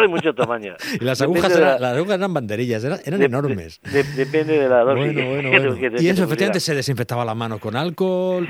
de 0.01 0.07
muchos 0.07 0.35
tamaños. 0.35 0.77
Y 0.99 1.03
las 1.03 1.21
agujas, 1.21 1.55
eran, 1.55 1.81
las 1.81 1.95
agujas 1.95 2.15
eran 2.17 2.33
banderillas, 2.33 2.83
eran, 2.83 2.99
eran 3.05 3.21
enormes. 3.21 3.79
depende 4.15 4.59
de 4.59 4.69
la 4.69 4.79
dosis. 4.81 5.13
Bueno, 5.13 5.49
bueno, 5.49 5.49
bueno. 5.49 6.01
y 6.01 6.07
eso, 6.07 6.23
efectivamente, 6.23 6.59
se 6.59 6.75
desinfectaba 6.75 7.25
las 7.25 7.35
manos 7.35 7.59
con 7.59 7.75
alcohol, 7.75 8.47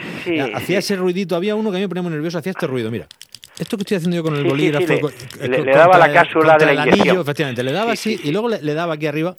hacía 0.53 0.80
ese 0.80 0.96
ruidito, 0.96 1.36
había 1.36 1.56
uno 1.56 1.72
que 1.72 1.77
a 1.77 1.80
mí 1.80 1.86
me 1.86 1.89
ponía 1.89 2.03
muy 2.03 2.12
nervioso, 2.12 2.38
hacía 2.38 2.51
este 2.51 2.68
ruido, 2.68 2.92
mira. 2.92 3.08
Esto 3.60 3.77
que 3.77 3.81
estoy 3.81 3.98
haciendo 3.98 4.17
yo 4.17 4.24
con 4.24 4.36
el 4.36 4.43
bolígrafo. 4.43 5.10
le, 5.41 5.63
daba 5.65 5.98
la 5.98 6.12
cápsula 6.12 6.57
de 6.57 6.65
la 6.65 6.74
inyección. 6.74 7.19
efectivamente, 7.19 7.63
le 7.63 7.72
daba 7.72 7.93
así 7.93 8.19
y 8.24 8.31
luego 8.31 8.50
le, 8.50 8.74
daba 8.74 8.95
aquí 8.95 9.07
arriba 9.07 9.36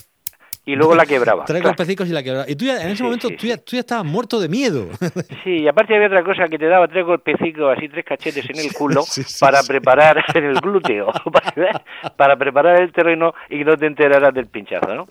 y 0.66 0.76
luego 0.76 0.94
la 0.94 1.04
quebraba. 1.04 1.44
Tres 1.44 1.62
golpecicos 1.62 2.08
y 2.08 2.12
la 2.12 2.22
quebraba. 2.22 2.46
Y 2.48 2.56
tú 2.56 2.64
ya, 2.64 2.82
en 2.82 2.88
ese 2.88 3.02
momento 3.02 3.28
Tú, 3.28 3.46
ya, 3.46 3.58
tú, 3.58 3.72
ya, 3.72 3.80
estabas 3.80 4.06
muerto 4.06 4.40
de 4.40 4.48
miedo. 4.48 4.88
Sí, 5.44 5.58
y 5.58 5.68
aparte 5.68 5.94
había 5.94 6.06
otra 6.06 6.24
cosa 6.24 6.48
que 6.48 6.58
te 6.58 6.66
daba 6.66 6.88
tres 6.88 7.04
golpecicos, 7.04 7.76
así 7.76 7.88
tres 7.88 8.04
cachetes 8.04 8.48
en 8.48 8.58
el 8.58 8.72
culo 8.72 9.04
para 9.40 9.62
preparar 9.62 10.24
en 10.34 10.44
el 10.44 10.54
glúteo, 10.60 11.12
para, 12.16 12.36
preparar 12.36 12.80
el 12.80 12.92
terreno 12.92 13.34
y 13.50 13.58
que 13.58 13.64
no 13.64 13.76
te 13.76 13.86
enteraras 13.86 14.32
del 14.32 14.46
pinchazo, 14.46 14.94
¿no? 14.94 15.06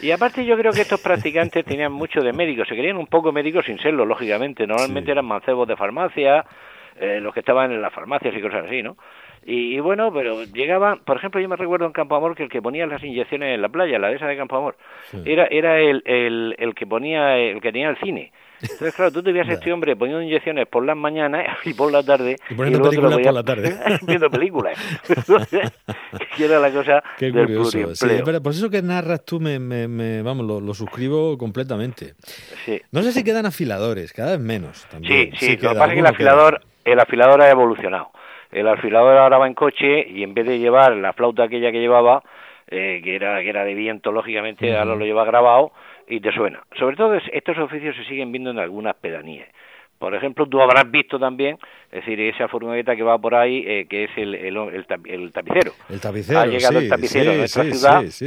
Y 0.00 0.12
aparte 0.12 0.44
yo 0.44 0.56
creo 0.56 0.72
que 0.72 0.82
estos 0.82 1.00
practicantes 1.00 1.64
tenían 1.64 1.92
mucho 1.92 2.20
de 2.20 2.32
médicos, 2.32 2.68
se 2.68 2.76
querían 2.76 2.96
un 2.96 3.06
poco 3.06 3.32
médicos 3.32 3.66
sin 3.66 3.78
serlo, 3.78 4.04
lógicamente. 4.04 4.66
Normalmente 4.66 5.10
eran 5.10 5.26
mancebos 5.26 5.66
de 5.66 5.76
farmacia, 5.76 6.44
eh, 7.02 7.20
los 7.20 7.34
que 7.34 7.40
estaban 7.40 7.72
en 7.72 7.82
las 7.82 7.92
farmacias 7.92 8.34
y 8.34 8.40
cosas 8.40 8.66
así, 8.66 8.82
¿no? 8.82 8.96
Y, 9.44 9.80
bueno, 9.80 10.12
pero 10.12 10.44
llegaba, 10.44 10.96
por 11.04 11.16
ejemplo, 11.16 11.40
yo 11.40 11.48
me 11.48 11.56
recuerdo 11.56 11.84
en 11.86 11.92
Campo 11.92 12.14
Amor 12.14 12.36
que 12.36 12.44
el 12.44 12.48
que 12.48 12.62
ponía 12.62 12.86
las 12.86 13.02
inyecciones 13.02 13.56
en 13.56 13.60
la 13.60 13.68
playa, 13.68 13.98
la 13.98 14.08
de 14.08 14.14
esa 14.14 14.28
de 14.28 14.36
Campo 14.36 14.56
Amor, 14.56 14.76
era, 15.24 15.46
era 15.46 15.80
el, 15.80 16.00
el, 16.06 16.54
el 16.58 16.74
que 16.76 16.86
ponía, 16.86 17.36
el 17.36 17.60
que 17.60 17.72
tenía 17.72 17.90
el 17.90 17.96
cine. 17.96 18.30
Entonces, 18.62 18.94
claro, 18.94 19.10
tú 19.10 19.22
te 19.22 19.32
veías 19.32 19.48
a 19.50 19.54
este 19.54 19.72
hombre 19.72 19.96
poniendo 19.96 20.22
inyecciones 20.22 20.66
por 20.68 20.84
las 20.84 20.96
mañanas 20.96 21.58
y 21.64 21.74
por 21.74 21.92
la 21.92 22.02
tarde. 22.02 22.36
Y 22.48 22.54
poniendo 22.54 22.88
películas 22.88 23.18
por 23.18 23.34
la 23.34 23.42
tarde. 23.42 23.76
viendo 24.06 24.30
películas. 24.30 24.78
que 26.36 26.44
era 26.44 26.60
la 26.60 26.70
cosa 26.70 27.02
Qué 27.18 27.32
del 27.32 27.46
curioso. 27.46 27.94
Sí, 27.94 28.08
pero 28.24 28.42
por 28.42 28.52
eso 28.52 28.70
que 28.70 28.82
narras 28.82 29.24
tú, 29.24 29.40
me, 29.40 29.58
me, 29.58 30.22
vamos, 30.22 30.46
lo, 30.46 30.60
lo, 30.60 30.74
suscribo 30.74 31.36
completamente. 31.36 32.14
Sí. 32.64 32.80
No 32.90 33.02
sé 33.02 33.12
si 33.12 33.24
quedan 33.24 33.46
afiladores, 33.46 34.12
cada 34.12 34.32
vez 34.32 34.40
menos. 34.40 34.86
También. 34.90 35.32
Sí, 35.32 35.46
sí, 35.46 35.56
lo 35.56 35.70
que 35.70 35.78
pasa 35.78 35.86
es 35.86 35.94
que 35.94 36.00
el 36.00 36.06
afilador, 36.06 36.60
el 36.84 37.00
afilador 37.00 37.40
ha 37.42 37.50
evolucionado. 37.50 38.10
El 38.50 38.68
afilador 38.68 39.16
ahora 39.16 39.38
va 39.38 39.46
en 39.46 39.54
coche 39.54 40.06
y 40.08 40.22
en 40.22 40.34
vez 40.34 40.46
de 40.46 40.58
llevar 40.58 40.94
la 40.96 41.12
flauta 41.14 41.44
aquella 41.44 41.72
que 41.72 41.80
llevaba, 41.80 42.22
eh, 42.68 43.00
que, 43.02 43.16
era, 43.16 43.40
que 43.40 43.48
era 43.48 43.64
de 43.64 43.74
viento, 43.74 44.12
lógicamente, 44.12 44.76
ahora 44.76 44.94
lo 44.94 45.04
lleva 45.04 45.24
grabado 45.24 45.72
y 46.06 46.20
te 46.20 46.32
suena. 46.32 46.62
Sobre 46.78 46.96
todo 46.96 47.14
estos 47.14 47.58
oficios 47.58 47.96
se 47.96 48.04
siguen 48.04 48.30
viendo 48.30 48.50
en 48.50 48.58
algunas 48.58 48.94
pedanías 48.96 49.48
Por 50.02 50.16
ejemplo, 50.16 50.46
tú 50.46 50.60
habrás 50.60 50.90
visto 50.90 51.16
también, 51.16 51.56
es 51.92 52.04
decir, 52.04 52.20
esa 52.22 52.48
furgoneta 52.48 52.96
que 52.96 53.04
va 53.04 53.18
por 53.18 53.36
ahí, 53.36 53.62
eh, 53.64 53.86
que 53.88 54.02
es 54.02 54.10
el, 54.16 54.34
el, 54.34 54.56
el, 54.56 54.84
tapicero. 55.32 55.74
El 55.88 56.00
tapicero, 56.00 56.40
Ha 56.40 56.46
llegado 56.46 56.80
sí, 56.80 56.86
el 56.86 56.90
tapicero 56.90 57.24
sí, 57.24 57.30
a 57.30 57.38
nuestra 57.38 57.62
sí, 57.62 57.70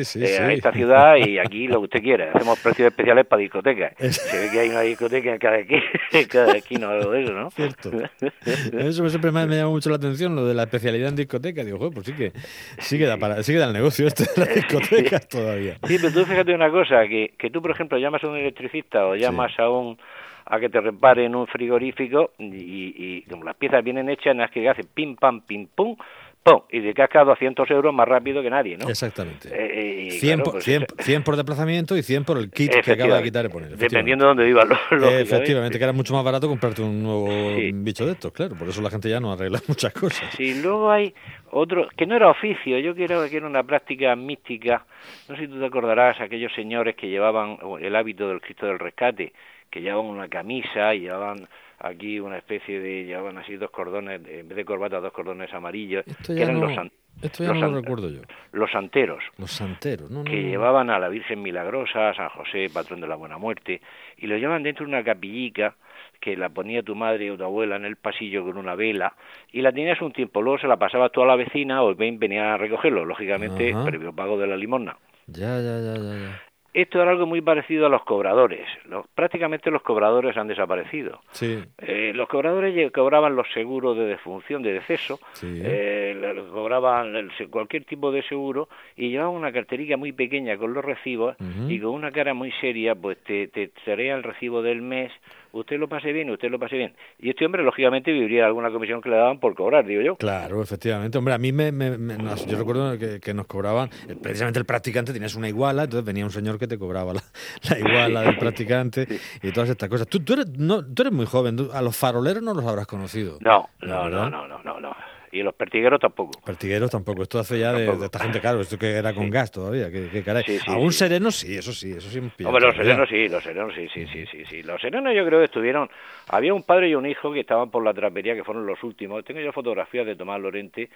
ciudad, 0.05 0.25
eh, 0.25 0.37
a 0.39 0.53
esta 0.53 0.71
ciudad 0.71 1.15
y 1.17 1.37
aquí 1.37 1.67
lo 1.67 1.79
que 1.79 1.83
usted 1.83 2.01
quiera. 2.01 2.31
Hacemos 2.33 2.61
precios 2.61 2.87
especiales 2.87 3.25
para 3.25 3.41
discotecas. 3.41 3.93
Se 3.97 4.39
ve 4.39 4.51
que 4.53 4.59
hay 4.61 4.69
una 4.69 4.79
discoteca 4.79 5.33
en 5.33 5.37
cada 5.37 5.57
esquina, 5.57 5.83
cada 6.31 6.53
esquina 6.53 6.87
o 6.87 6.91
algo 6.91 7.11
de 7.11 7.23
eso, 7.23 7.33
¿no? 7.33 7.51
Cierto. 7.51 7.91
Eso 8.79 9.09
siempre 9.09 9.33
me, 9.33 9.45
me 9.45 9.57
llama 9.57 9.71
mucho 9.71 9.89
la 9.89 9.97
atención, 9.97 10.33
lo 10.33 10.45
de 10.45 10.53
la 10.53 10.63
especialidad 10.63 11.09
en 11.09 11.17
discoteca. 11.17 11.65
Digo, 11.65 11.77
joder, 11.77 11.93
pues 11.93 12.05
sí 12.05 12.13
que, 12.13 12.31
sí 12.79 12.97
que 12.97 13.05
da 13.05 13.17
para, 13.17 13.43
sí 13.43 13.51
que 13.51 13.59
da 13.59 13.65
el 13.65 13.73
negocio 13.73 14.07
este 14.07 14.23
de 14.23 14.45
las 14.45 14.55
discotecas 14.55 15.27
todavía. 15.27 15.73
Sí, 15.83 15.97
pero 15.99 16.13
tú 16.13 16.23
fíjate 16.23 16.55
una 16.55 16.71
cosa, 16.71 17.05
que, 17.09 17.33
que 17.37 17.49
tú, 17.49 17.61
por 17.61 17.71
ejemplo, 17.71 17.97
llamas 17.97 18.23
a 18.23 18.29
un 18.29 18.37
electricista 18.37 19.05
o 19.07 19.15
llamas 19.15 19.51
a 19.59 19.69
un 19.69 19.97
a 20.45 20.59
que 20.59 20.69
te 20.69 20.79
reparen 20.79 21.35
un 21.35 21.47
frigorífico 21.47 22.31
y, 22.37 22.93
y, 23.17 23.21
como 23.23 23.43
las 23.43 23.55
piezas 23.55 23.83
vienen 23.83 24.09
hechas, 24.09 24.35
más 24.35 24.51
que 24.51 24.67
hace 24.69 24.83
pim, 24.83 25.15
pam, 25.15 25.41
pim, 25.41 25.67
pum, 25.73 25.95
pum, 26.43 26.61
y 26.71 26.81
te 26.81 26.93
casca 26.93 27.23
200 27.23 27.69
euros 27.71 27.91
más 27.93 28.07
rápido 28.07 28.43
que 28.43 28.49
nadie, 28.51 28.77
¿no? 28.77 28.87
Exactamente. 28.87 29.49
Eh, 29.51 30.03
y 30.03 30.11
100, 30.11 30.29
claro, 30.37 30.43
por, 30.43 30.53
pues 30.53 30.63
100, 30.65 30.83
eso- 30.83 30.95
100 30.99 31.23
por 31.23 31.35
desplazamiento 31.35 31.97
y 31.97 32.03
100 32.03 32.23
por 32.25 32.37
el 32.37 32.51
kit 32.51 32.71
que 32.83 32.91
acaba 32.91 33.17
de 33.17 33.23
quitar 33.23 33.45
y 33.45 33.49
poner. 33.49 33.75
Dependiendo 33.75 34.25
de 34.25 34.27
dónde 34.29 34.43
vivas, 34.45 34.67
lógicamente. 34.69 35.21
Efectivamente, 35.21 35.77
que 35.79 35.83
era 35.83 35.93
mucho 35.93 36.13
más 36.13 36.23
barato 36.23 36.47
comprarte 36.47 36.83
un 36.83 37.01
nuevo 37.01 37.27
Sí. 37.55 37.71
bicho 37.73 38.05
de 38.05 38.11
estos, 38.11 38.31
claro. 38.31 38.55
Por 38.55 38.69
eso 38.69 38.81
la 38.83 38.91
gente 38.91 39.09
ya 39.09 39.19
no 39.19 39.31
arregla 39.31 39.59
muchas 39.67 39.93
cosas. 39.93 40.29
Sí, 40.35 40.53
luego 40.61 40.91
hay 40.91 41.11
otro, 41.51 41.87
que 41.97 42.05
no 42.05 42.15
era 42.15 42.29
oficio, 42.29 42.77
yo 42.77 42.93
creo 42.93 43.27
que 43.27 43.37
era 43.37 43.47
una 43.47 43.63
práctica 43.63 44.15
mística. 44.15 44.85
No 45.27 45.35
sé 45.35 45.41
si 45.43 45.47
tú 45.47 45.59
te 45.59 45.65
acordarás, 45.65 46.21
aquellos 46.21 46.53
señores 46.53 46.95
que 46.95 47.07
llevaban 47.09 47.57
el 47.81 47.95
hábito 47.95 48.27
del 48.29 48.41
Cristo 48.41 48.67
del 48.67 48.77
Rescate, 48.77 49.33
que 49.69 49.81
llevaban 49.81 50.05
una 50.05 50.27
camisa 50.27 50.93
y 50.95 51.01
llevaban 51.01 51.47
aquí 51.79 52.19
una 52.19 52.37
especie 52.37 52.79
de, 52.79 53.05
llevaban 53.05 53.37
así 53.37 53.55
dos 53.57 53.69
cordones, 53.71 54.21
en 54.27 54.47
vez 54.47 54.55
de 54.55 54.65
corbata, 54.65 54.99
dos 54.99 55.11
cordones 55.11 55.53
amarillos, 55.53 56.05
Esto 56.07 56.33
que 56.33 56.41
eran 56.41 56.59
no, 56.59 56.67
los, 56.67 56.87
esto 57.21 57.43
ya 57.43 57.49
los 57.49 57.59
no 57.59 57.67
lo 57.69 57.81
recuerdo 57.81 58.09
yo. 58.09 58.21
los 58.53 58.71
santeros 58.71 59.23
Los 59.37 59.51
santeros, 59.51 60.09
no, 60.09 60.19
no, 60.19 60.23
que 60.25 60.41
no. 60.41 60.47
llevaban 60.49 60.89
a 60.89 60.99
la 60.99 61.09
Virgen 61.09 61.41
Milagrosa, 61.41 62.09
a 62.09 62.13
San 62.15 62.29
José, 62.29 62.69
patrón 62.73 63.01
de 63.01 63.07
la 63.07 63.15
Buena 63.15 63.37
Muerte, 63.37 63.81
y 64.17 64.27
lo 64.27 64.37
llevaban 64.37 64.63
dentro 64.63 64.85
de 64.85 64.89
una 64.91 65.03
capillica 65.03 65.75
que 66.21 66.37
la 66.37 66.49
ponía 66.49 66.81
tu 66.81 66.95
madre 66.95 67.29
o 67.31 67.37
tu 67.37 67.43
abuela 67.43 67.75
en 67.75 67.85
el 67.85 67.97
pasillo 67.97 68.43
con 68.45 68.57
una 68.57 68.75
vela, 68.75 69.13
y 69.51 69.61
la 69.61 69.71
tenías 69.71 70.01
un 70.01 70.11
tiempo, 70.13 70.41
luego 70.41 70.59
se 70.59 70.67
la 70.67 70.77
pasabas 70.77 71.11
tú 71.11 71.21
a 71.21 71.25
la 71.25 71.35
vecina 71.35 71.83
o 71.83 71.93
ven 71.93 72.17
venía 72.19 72.53
a 72.53 72.57
recogerlo, 72.57 73.05
lógicamente, 73.05 73.73
Ajá. 73.73 73.85
previo 73.85 74.13
pago 74.13 74.37
de 74.37 74.47
la 74.47 74.57
limosna. 74.57 74.97
Ya, 75.27 75.59
ya, 75.59 75.79
ya, 75.79 75.95
ya, 75.95 76.13
ya. 76.19 76.41
Esto 76.75 77.01
era 77.01 77.11
algo 77.11 77.25
muy 77.25 77.39
parecido 77.39 77.85
a 77.85 77.89
los 77.89 78.03
cobradores. 78.03 78.67
Los- 78.89 79.07
prácticamente 79.15 79.71
los 79.71 79.81
cobradores 79.81 80.35
han 80.35 80.47
desaparecido. 80.49 81.21
Sí, 81.31 81.63
Eh, 81.77 82.11
los 82.13 82.27
cobradores 82.27 82.91
cobraban 82.91 83.35
los 83.37 83.47
seguros 83.53 83.95
de 83.97 84.03
defunción, 84.05 84.61
de 84.61 84.73
deceso, 84.73 85.19
sí. 85.31 85.61
eh, 85.63 86.43
cobraban 86.51 87.15
el 87.15 87.31
cualquier 87.49 87.85
tipo 87.85 88.11
de 88.11 88.23
seguro 88.23 88.67
y 88.97 89.09
llevaban 89.09 89.35
una 89.35 89.53
carterica 89.53 89.95
muy 89.95 90.11
pequeña 90.11 90.57
con 90.57 90.73
los 90.73 90.83
recibos 90.83 91.37
y 91.69 91.79
con 91.79 91.91
una 91.91 92.11
cara 92.11 92.33
muy 92.33 92.51
seria, 92.59 92.93
pues 92.93 93.17
te, 93.23 93.47
te 93.47 93.69
traía 93.85 94.13
el 94.15 94.23
recibo 94.23 94.61
del 94.61 94.81
mes, 94.81 95.13
usted 95.59 95.77
lo 95.79 95.87
pase 95.89 96.11
bien, 96.11 96.29
usted 96.29 96.49
lo 96.49 96.59
pase 96.59 96.75
bien. 96.77 96.95
Y 97.19 97.29
este 97.29 97.45
hombre, 97.45 97.63
lógicamente, 97.63 98.11
viviría 98.11 98.45
alguna 98.45 98.71
comisión 98.71 99.01
que 99.01 99.09
le 99.09 99.15
daban 99.17 99.39
por 99.39 99.55
cobrar, 99.55 99.85
digo 99.85 100.01
yo. 100.01 100.15
Claro, 100.17 100.61
efectivamente. 100.61 101.17
Hombre, 101.17 101.33
a 101.33 101.37
mí 101.37 101.51
me, 101.51 101.71
me- 101.71 101.97
me- 101.97 102.17
nos- 102.17 102.45
yo 102.45 102.57
recuerdo 102.57 102.97
que, 102.97 103.19
que 103.19 103.33
nos 103.33 103.47
cobraban, 103.47 103.89
eh, 104.07 104.15
precisamente 104.21 104.59
el 104.59 104.65
practicante 104.65 105.13
tenías 105.13 105.35
una 105.35 105.47
iguala, 105.49 105.83
entonces 105.83 106.05
venía 106.05 106.25
un 106.25 106.31
señor 106.31 106.59
que 106.59 106.67
te 106.67 106.77
cobraba 106.77 107.13
la, 107.13 107.21
la 107.69 107.79
iguala 107.79 108.21
del 108.21 108.37
practicante 108.37 109.07
y 109.41 109.51
todas 109.51 109.69
estas 109.69 109.89
cosas. 109.89 110.07
Tú, 110.07 110.19
tú, 110.19 110.33
eres, 110.33 110.47
no, 110.57 110.83
tú 110.85 111.01
eres 111.03 111.13
muy 111.13 111.25
joven, 111.25 111.55
tú- 111.57 111.69
a 111.73 111.81
los 111.81 111.95
faroleros 111.95 112.43
no 112.43 112.53
los 112.53 112.65
habrás 112.65 112.87
conocido. 112.87 113.37
No, 113.41 113.69
No, 113.81 114.09
no, 114.09 114.29
no, 114.29 114.47
no, 114.47 114.59
no, 114.63 114.79
no. 114.79 114.95
Y 115.35 115.43
los 115.43 115.53
pertigueros 115.53 115.99
tampoco. 115.99 116.39
Pertigueros 116.45 116.89
tampoco, 116.89 117.23
esto 117.23 117.39
hace 117.39 117.59
ya 117.59 117.73
de, 117.73 118.05
esta 118.05 118.19
gente, 118.19 118.39
claro, 118.39 118.61
esto 118.61 118.77
que 118.77 118.91
era 118.91 119.13
con 119.13 119.25
Sí. 119.25 119.29
gas 119.31 119.51
todavía, 119.51 119.91
que, 119.91 120.07
que 120.09 120.23
caray. 120.23 120.43
Sí, 120.43 120.59
sí, 120.59 120.71
a 120.71 120.77
un 120.77 120.93
sí. 120.93 120.99
sereno 120.99 121.29
sí, 121.29 121.57
eso 121.57 121.73
sí, 121.73 121.91
eso 121.91 122.09
sí. 122.09 122.21
pillado 122.21 122.55
Hombre, 122.55 122.67
los 122.67 122.77
serenos 122.77 123.09
sí, 123.09 123.27
los 123.27 123.43
serenos 123.43 123.73
sí, 123.75 123.87
sí, 123.93 124.07
sí, 124.07 124.25
sí, 124.27 124.45
sí. 124.45 124.63
Los 124.63 124.79
serenos 124.79 125.13
yo 125.13 125.25
creo 125.25 125.39
que 125.39 125.45
estuvieron... 125.45 125.89
Había 126.29 126.53
un 126.53 126.63
padre 126.63 126.87
y 126.87 126.95
un 126.95 127.05
hijo 127.05 127.33
que 127.33 127.41
estaban 127.41 127.69
por 127.69 127.83
la 127.83 127.93
trapería, 127.93 128.33
que 128.33 128.45
fueron 128.45 128.65
los 128.65 128.81
últimos. 128.81 129.25
Tengo 129.25 129.41
yo 129.41 129.51
fotografías 129.51 130.05
de 130.05 130.15
Tomás 130.15 130.39
Lorente, 130.39 130.89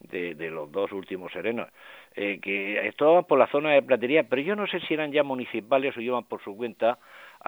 de, 0.00 0.34
de 0.34 0.50
los 0.50 0.70
dos 0.70 0.92
últimos 0.92 1.32
serenos, 1.32 1.68
eh, 2.14 2.38
que 2.42 2.86
estaban 2.86 3.24
por 3.24 3.38
la 3.38 3.46
zona 3.46 3.70
de 3.70 3.82
platería, 3.82 4.24
pero 4.24 4.42
yo 4.42 4.54
no 4.54 4.66
sé 4.66 4.80
si 4.80 4.92
eran 4.92 5.10
ya 5.10 5.22
municipales 5.22 5.96
o 5.96 6.00
iban 6.02 6.24
por 6.24 6.42
su 6.44 6.54
cuenta 6.54 6.98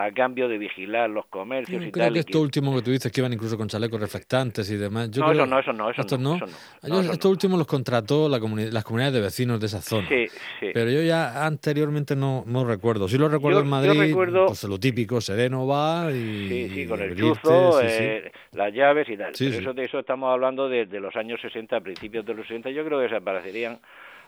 a 0.00 0.12
cambio 0.12 0.46
de 0.48 0.58
vigilar 0.58 1.10
los 1.10 1.26
comercios 1.26 1.82
Yo 1.82 1.88
y 1.88 1.90
creo 1.90 2.04
tal. 2.04 2.12
que 2.12 2.18
y 2.18 2.20
esto 2.20 2.40
último 2.40 2.72
que 2.76 2.82
tú 2.82 2.90
dices 2.92 3.10
que 3.10 3.20
iban 3.20 3.32
incluso 3.32 3.56
con 3.58 3.66
chalecos 3.66 4.00
reflectantes 4.00 4.70
y 4.70 4.76
demás. 4.76 5.10
Yo 5.10 5.22
No, 5.22 5.30
creo- 5.30 5.42
eso 5.42 5.46
no, 5.46 5.58
eso 5.58 5.72
no, 5.72 5.90
eso 5.90 6.00
estos 6.02 6.20
no, 6.20 6.36
eso 6.36 6.46
no. 6.46 7.00
Eso 7.00 7.12
estos 7.12 7.30
últimos 7.32 7.58
los 7.58 7.66
contrató 7.66 8.28
la 8.28 8.38
comuni- 8.38 8.70
las 8.70 8.84
comunidades 8.84 9.14
de 9.14 9.20
vecinos 9.22 9.58
de 9.58 9.66
esa 9.66 9.80
zona. 9.82 10.06
Sí, 10.08 10.26
sí. 10.60 10.70
Pero 10.72 10.88
yo 10.90 11.02
ya 11.02 11.44
anteriormente 11.44 12.14
no, 12.14 12.44
no 12.46 12.64
recuerdo. 12.64 13.08
Sí 13.08 13.18
lo 13.18 13.28
recuerdo 13.28 13.58
Yo- 13.58 13.64
en 13.64 13.70
Madrid, 13.70 13.98
recuerdo- 13.98 14.46
pues 14.46 14.62
lo 14.64 14.78
típico, 14.78 15.20
sereno 15.20 15.66
va 15.66 16.12
y... 16.12 16.48
Sí, 16.48 16.68
sí, 16.74 16.86
con 16.86 17.00
el 17.02 17.16
chuzo, 17.16 17.80
eh, 17.82 18.30
las 18.52 18.72
llaves 18.72 19.08
y 19.08 19.16
tal. 19.16 19.34
Sí, 19.34 19.48
Pero. 19.48 19.60
Eso, 19.62 19.72
de 19.74 19.84
eso 19.84 19.98
estamos 19.98 20.32
hablando 20.32 20.68
de, 20.68 20.86
de 20.86 21.00
los 21.00 21.16
años 21.16 21.40
60, 21.40 21.80
principios 21.80 22.24
de 22.24 22.34
los 22.34 22.46
60. 22.46 22.70
Yo 22.70 22.84
creo 22.84 22.98
que 22.98 23.04
desaparecerían 23.04 23.80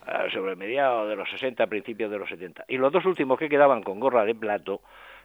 ah, 0.07 0.25
sobre 0.33 0.57
mediados 0.57 1.09
de 1.09 1.15
los 1.15 1.31
60, 1.31 1.67
principios 1.69 2.11
de 2.11 2.19
los 2.19 2.29
70. 2.29 2.65
Y 2.67 2.77
los 2.79 2.93
dos 2.93 3.05
últimos 3.05 3.39
que 3.39 3.49
quedaban 3.49 3.83
con 3.85 4.01
gorra 4.01 4.25
de 4.25 4.35
plato, 4.35 4.81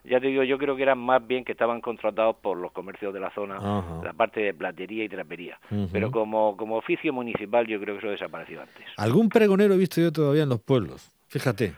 ya 0.10 0.20
te 0.20 0.28
digo, 0.28 0.44
yo 0.44 0.58
creo 0.58 0.76
que 0.76 0.84
eran 0.84 1.00
más 1.00 1.26
bien 1.26 1.44
que 1.44 1.52
estaban 1.52 1.82
contratados 1.82 2.36
por 2.38 2.58
los 2.58 2.72
comercios 2.72 3.14
de 3.14 3.20
la 3.20 3.34
zona, 3.34 3.56
Ajá. 3.58 4.02
la 4.04 4.14
parte 4.14 4.40
de 4.42 4.54
platería 4.54 5.04
y 5.04 5.10
trapería. 5.10 5.60
Pero 5.92 6.12
como, 6.12 6.56
como 6.58 6.78
oficio 6.78 7.14
municipal 7.14 7.68
yo 7.68 7.80
creo 7.80 7.96
que 7.96 8.00
eso 8.00 8.10
desapareció 8.10 8.62
antes. 8.62 8.86
Algún 8.98 9.30
pregonero 9.30 9.74
he 9.74 9.78
visto 9.78 10.02
yo 10.02 10.12
todavía 10.12 10.44
en 10.44 10.50
los 10.50 10.62
pueblos. 10.62 11.12
Fíjate. 11.28 11.74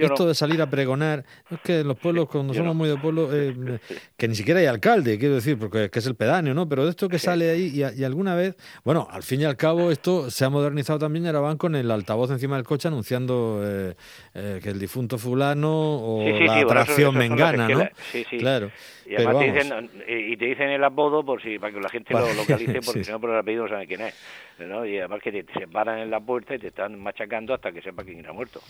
Yo 0.00 0.06
Esto 0.06 0.22
no. 0.24 0.28
de 0.30 0.34
salir 0.34 0.60
a 0.62 0.70
pregonar, 0.70 1.24
es 1.50 1.60
que 1.60 1.80
en 1.80 1.88
los 1.88 1.98
pueblos, 1.98 2.28
cuando 2.30 2.52
yo 2.52 2.58
somos 2.58 2.74
no. 2.74 2.78
muy 2.78 2.88
de 2.88 2.96
pueblo, 2.96 3.28
eh, 3.32 3.78
que 4.16 4.28
ni 4.28 4.34
siquiera 4.34 4.60
hay 4.60 4.66
alcalde, 4.66 5.18
quiero 5.18 5.34
decir, 5.34 5.58
porque 5.58 5.84
es 5.84 5.90
que 5.90 5.98
es 5.98 6.06
el 6.06 6.14
pedáneo, 6.14 6.54
¿no? 6.54 6.68
Pero 6.68 6.84
de 6.84 6.90
esto 6.90 7.08
que 7.08 7.18
sale 7.18 7.50
ahí, 7.50 7.68
y, 7.74 7.82
a- 7.82 7.92
y 7.92 8.04
alguna 8.04 8.34
vez, 8.34 8.56
bueno, 8.84 9.06
al 9.10 9.22
fin 9.22 9.40
y 9.40 9.44
al 9.44 9.56
cabo, 9.56 9.90
esto 9.90 10.30
se 10.30 10.44
ha 10.44 10.50
modernizado 10.50 10.98
también, 10.98 11.26
ahora 11.26 11.40
van 11.40 11.56
con 11.58 11.74
el 11.76 11.90
altavoz 11.90 12.30
encima 12.30 12.56
del 12.56 12.64
coche 12.64 12.88
anunciando 12.88 13.60
eh, 13.64 13.94
eh, 14.34 14.60
que 14.62 14.70
el 14.70 14.78
difunto 14.78 15.18
fulano 15.18 15.70
o 15.70 16.24
Sí, 16.24 16.32
sí, 16.38 16.44
la 16.44 16.54
sí, 16.58 16.64
bueno, 16.64 16.80
atracción 16.80 17.14
las 17.14 17.28
mengana, 17.28 17.68
¿no? 17.68 17.88
Sí, 18.12 18.24
sí. 18.30 18.38
Claro. 18.38 18.70
Y 19.06 19.16
Pero 19.16 19.30
además 19.30 19.44
te 19.44 19.52
dicen, 19.52 19.90
eh, 20.06 20.26
y 20.30 20.36
te 20.36 20.44
dicen 20.44 20.68
el 20.70 20.84
apodo 20.84 21.24
por 21.24 21.42
si 21.42 21.58
para 21.58 21.72
que 21.74 21.80
la 21.80 21.88
gente 21.88 22.14
Vale, 22.14 22.28
lo 22.28 22.34
localice, 22.42 22.80
porque 22.80 23.02
si 23.02 23.10
no 23.10 23.20
por 23.20 23.30
el 23.30 23.38
apellido 23.38 23.64
no 23.64 23.68
saben 23.70 23.88
quién 23.88 24.00
es. 24.02 24.14
¿no? 24.60 24.84
Y 24.86 24.98
además 24.98 25.20
que 25.22 25.32
te, 25.32 25.42
te 25.42 25.54
separan 25.54 25.98
en 26.00 26.10
la 26.10 26.20
puerta 26.20 26.54
y 26.54 26.58
te 26.58 26.68
están 26.68 26.96
machacando 27.02 27.54
hasta 27.54 27.72
que 27.72 27.80
sepa 27.82 28.04
quién 28.04 28.24
ha 28.26 28.32
muerto. 28.32 28.60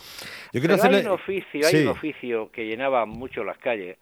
yo 0.53 0.61
quiero 0.61 0.77
Pero 0.77 0.83
hacerle... 0.83 1.03
hay 1.29 1.37
un 1.37 1.43
oficio, 1.43 1.63
Sí. 1.65 1.77
hay 1.77 1.83
un 1.85 1.89
oficio 1.89 2.51
que 2.51 2.67
llenaba 2.67 3.07
mucho 3.07 3.45
las 3.45 3.59
calles, 3.59 3.99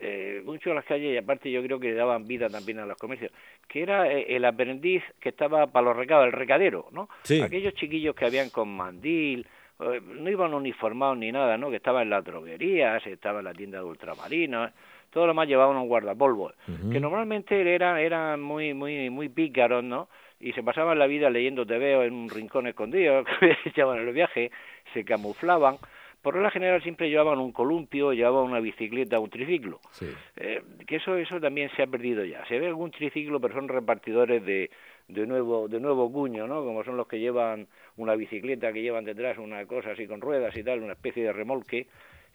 eh, 0.00 0.42
mucho 0.44 0.74
las 0.74 0.84
calles 0.84 1.14
y 1.14 1.16
aparte 1.16 1.50
yo 1.50 1.62
creo 1.62 1.78
que 1.78 1.88
le 1.88 1.94
daban 1.94 2.26
vida 2.26 2.48
también 2.48 2.78
a 2.80 2.86
los 2.86 2.96
comercios, 2.98 3.30
que 3.68 3.82
era 3.82 4.10
eh, 4.12 4.26
el 4.34 4.44
aprendiz 4.44 5.02
que 5.20 5.28
estaba 5.28 5.66
para 5.68 5.86
los 5.86 5.96
recados, 5.96 6.26
el 6.26 6.32
recadero, 6.32 6.88
¿no? 6.90 7.08
Sí. 7.22 7.40
Aquellos 7.40 7.74
chiquillos 7.74 8.14
que 8.14 8.24
habían 8.24 8.50
con 8.50 8.68
mandil, 8.74 9.46
eh, 9.80 10.00
no 10.04 10.28
iban 10.30 10.54
uniformados 10.54 11.16
ni 11.18 11.30
nada, 11.30 11.56
¿no? 11.56 11.70
Que 11.70 11.76
estaban 11.76 12.02
en 12.02 12.10
las 12.10 12.24
droguerías, 12.24 13.06
estaban 13.06 13.40
en 13.40 13.44
la 13.44 13.52
tienda 13.54 13.78
de 13.78 13.84
ultramarinos, 13.84 14.70
todo 15.10 15.26
lo 15.26 15.34
más 15.34 15.46
llevaban 15.46 15.76
un 15.76 15.88
guardapolvo, 15.88 16.52
que 16.90 16.98
normalmente 16.98 17.60
eran, 17.74 17.98
eran 17.98 18.40
muy, 18.40 18.72
muy, 18.72 19.10
muy 19.10 19.28
pícaros, 19.28 19.84
¿no? 19.84 20.08
Y 20.40 20.52
se 20.54 20.62
pasaban 20.62 20.98
la 20.98 21.06
vida 21.06 21.28
leyendo 21.30 21.64
veo 21.66 22.02
en 22.02 22.14
un 22.14 22.28
rincón 22.30 22.66
escondido, 22.66 23.22
echaban 23.66 23.98
el 24.00 24.12
viaje, 24.12 24.50
se 24.94 25.04
camuflaban. 25.04 25.76
Por 26.22 26.34
regla 26.34 26.50
general 26.50 26.82
siempre 26.82 27.10
llevaban 27.10 27.40
un 27.40 27.52
columpio, 27.52 28.12
llevaban 28.12 28.44
una 28.44 28.60
bicicleta, 28.60 29.18
un 29.18 29.28
triciclo. 29.28 29.80
Sí. 29.90 30.06
Eh, 30.36 30.62
que 30.86 30.96
eso 30.96 31.16
eso 31.16 31.40
también 31.40 31.68
se 31.76 31.82
ha 31.82 31.86
perdido 31.88 32.24
ya. 32.24 32.46
Se 32.46 32.58
ve 32.60 32.68
algún 32.68 32.92
triciclo, 32.92 33.40
pero 33.40 33.54
son 33.54 33.68
repartidores 33.68 34.44
de, 34.44 34.70
de 35.08 35.26
nuevo 35.26 35.68
de 35.68 35.80
nuevo 35.80 36.10
cuño, 36.12 36.46
¿no? 36.46 36.64
Como 36.64 36.84
son 36.84 36.96
los 36.96 37.08
que 37.08 37.18
llevan 37.18 37.66
una 37.96 38.14
bicicleta, 38.14 38.72
que 38.72 38.82
llevan 38.82 39.04
detrás 39.04 39.38
una 39.38 39.66
cosa 39.66 39.90
así 39.90 40.06
con 40.06 40.20
ruedas 40.20 40.56
y 40.56 40.62
tal, 40.62 40.82
una 40.82 40.92
especie 40.92 41.24
de 41.24 41.32
remolque, 41.32 41.88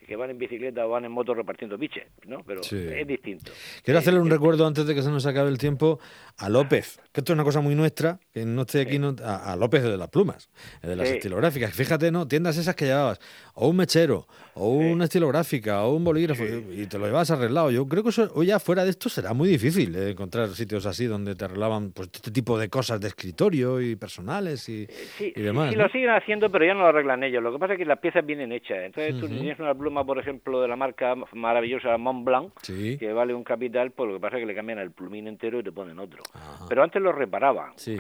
que 0.06 0.16
van 0.16 0.30
en 0.30 0.38
bicicleta 0.38 0.86
o 0.86 0.90
van 0.90 1.04
en 1.06 1.12
moto 1.12 1.34
repartiendo 1.34 1.78
piches, 1.78 2.06
¿no? 2.26 2.38
Pero 2.46 2.64
Sí. 2.64 2.78
es 2.78 3.06
distinto. 3.08 3.52
Quiero 3.84 3.98
Eh, 3.98 4.02
hacerle 4.02 4.20
un 4.22 4.28
eh, 4.28 4.32
recuerdo 4.32 4.66
antes 4.66 4.86
de 4.86 4.96
que 4.96 5.02
se 5.02 5.10
nos 5.10 5.26
acabe 5.26 5.50
el 5.50 5.58
tiempo 5.58 6.00
a 6.38 6.48
López, 6.50 7.00
que 7.12 7.20
esto 7.22 7.34
es 7.34 7.36
una 7.36 7.44
cosa 7.44 7.60
muy 7.62 7.76
nuestra, 7.76 8.20
que 8.34 8.46
no 8.46 8.62
estoy 8.62 8.82
aquí, 8.82 9.00
no- 9.00 9.16
a, 9.24 9.52
a 9.52 9.56
López 9.56 9.84
de 9.84 9.98
las 9.98 10.10
plumas, 10.10 10.50
de 10.82 10.96
las 10.96 11.10
estilográficas. 11.10 11.74
Fíjate, 11.74 12.12
¿no? 12.12 12.28
Tiendas 12.28 12.58
esas 12.58 12.76
que 12.76 12.86
llevabas, 12.86 13.20
o 13.56 13.68
un 13.68 13.76
mechero, 13.76 14.28
o 14.54 14.70
una 14.76 15.06
estilográfica, 15.06 15.84
o 15.84 15.96
un 15.96 16.04
bolígrafo, 16.04 16.46
y, 16.46 16.82
y 16.84 16.86
te 16.88 16.98
lo 16.98 17.06
llevabas 17.06 17.32
arreglado. 17.32 17.70
Yo 17.72 17.86
creo 17.88 18.04
que 18.04 18.10
eso, 18.10 18.32
hoy 18.34 18.46
ya 18.48 18.60
fuera 18.60 18.84
de 18.86 18.92
esto 18.92 19.10
será 19.10 19.34
muy 19.34 19.50
difícil 19.50 19.94
eh, 19.96 20.12
encontrar 20.12 20.48
sitios 20.50 20.86
así 20.86 21.06
donde 21.06 21.36
te 21.36 21.44
arreglaban 21.46 21.92
pues 21.92 22.10
este 22.14 22.32
tipo 22.32 22.58
de 22.58 22.70
cosas 22.70 23.02
de 23.02 23.08
escritorio 23.10 23.82
y 23.82 23.96
personales 23.98 24.70
y, 24.70 24.88
Sí, 25.18 25.34
y 25.36 25.42
demás. 25.42 25.72
sí 25.72 25.76
¿no? 25.76 25.84
lo 25.84 25.90
siguen 25.90 26.10
haciendo, 26.12 26.50
pero 26.50 26.66
ya 26.66 26.74
no 26.74 26.82
lo 26.82 26.88
arreglan 26.88 27.24
ellos. 27.24 27.44
Lo 27.44 27.52
que 27.52 27.60
pasa 27.60 27.74
es 27.74 27.80
que 27.80 27.86
las 27.86 28.00
piezas 28.00 28.26
vienen 28.26 28.52
hechas. 28.52 28.78
Entonces 28.84 29.20
tú 29.20 29.26
Ujú. 29.26 29.36
tienes 29.36 29.60
una 29.60 29.74
pluma 29.74 29.87
pluma, 29.88 30.06
por 30.06 30.20
ejemplo, 30.20 30.62
de 30.62 30.68
la 30.68 30.76
marca 30.76 31.16
maravillosa 31.34 31.98
Mont 31.98 32.26
Blanc, 32.26 32.52
sí. 32.62 32.98
que 32.98 33.14
vale 33.14 33.34
un 33.34 33.44
capital, 33.44 33.92
pues 33.92 34.10
lo 34.10 34.16
que 34.16 34.20
pasa 34.20 34.38
es 34.38 34.42
que 34.42 34.48
le 34.48 34.56
cambian 34.56 34.80
el 34.80 34.92
plumín 34.92 35.28
entero 35.28 35.60
y 35.60 35.64
te 35.64 35.72
ponen 35.72 35.98
otro. 35.98 36.24
Pero 36.68 36.84
antes 36.84 37.02
lo 37.02 37.12
reparaban. 37.14 37.72
Sí. 37.78 38.00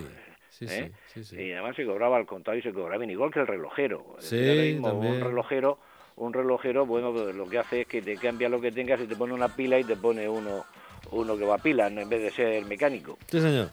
Sí, 0.50 0.66
¿eh? 0.68 0.92
sí, 1.14 1.24
sí, 1.24 1.36
Y 1.40 1.52
además 1.52 1.76
se 1.76 1.86
cobraba 1.86 2.18
al 2.18 2.26
contado 2.26 2.58
y 2.58 2.64
se 2.64 2.74
cobraba 2.74 2.98
bien, 2.98 3.12
igual 3.12 3.32
que 3.32 3.40
el 3.40 3.48
relojero. 3.48 4.16
Sí, 4.20 4.80
Un 4.82 5.22
relojero, 5.22 5.78
un 6.16 6.34
relojero, 6.34 6.86
bueno, 6.86 7.14
pues 7.14 7.36
lo 7.36 7.48
que 7.48 7.60
hace 7.60 7.82
es 7.82 7.88
que 7.88 8.02
te 8.02 8.18
cambia 8.18 8.50
lo 8.50 8.60
que 8.60 8.72
tengas 8.72 9.00
y 9.00 9.06
te 9.06 9.16
pone 9.16 9.34
una 9.34 9.50
pila 9.50 9.80
y 9.80 9.84
te 9.84 9.96
pone 9.96 10.28
uno, 10.28 10.66
uno 11.12 11.38
que 11.38 11.46
va 11.46 11.56
a 11.56 11.60
pila, 11.60 11.88
en 11.88 12.10
vez 12.10 12.22
de 12.22 12.32
ser 12.32 12.66
mecánico. 12.66 13.18
Sí, 13.28 13.40
señor. 13.40 13.70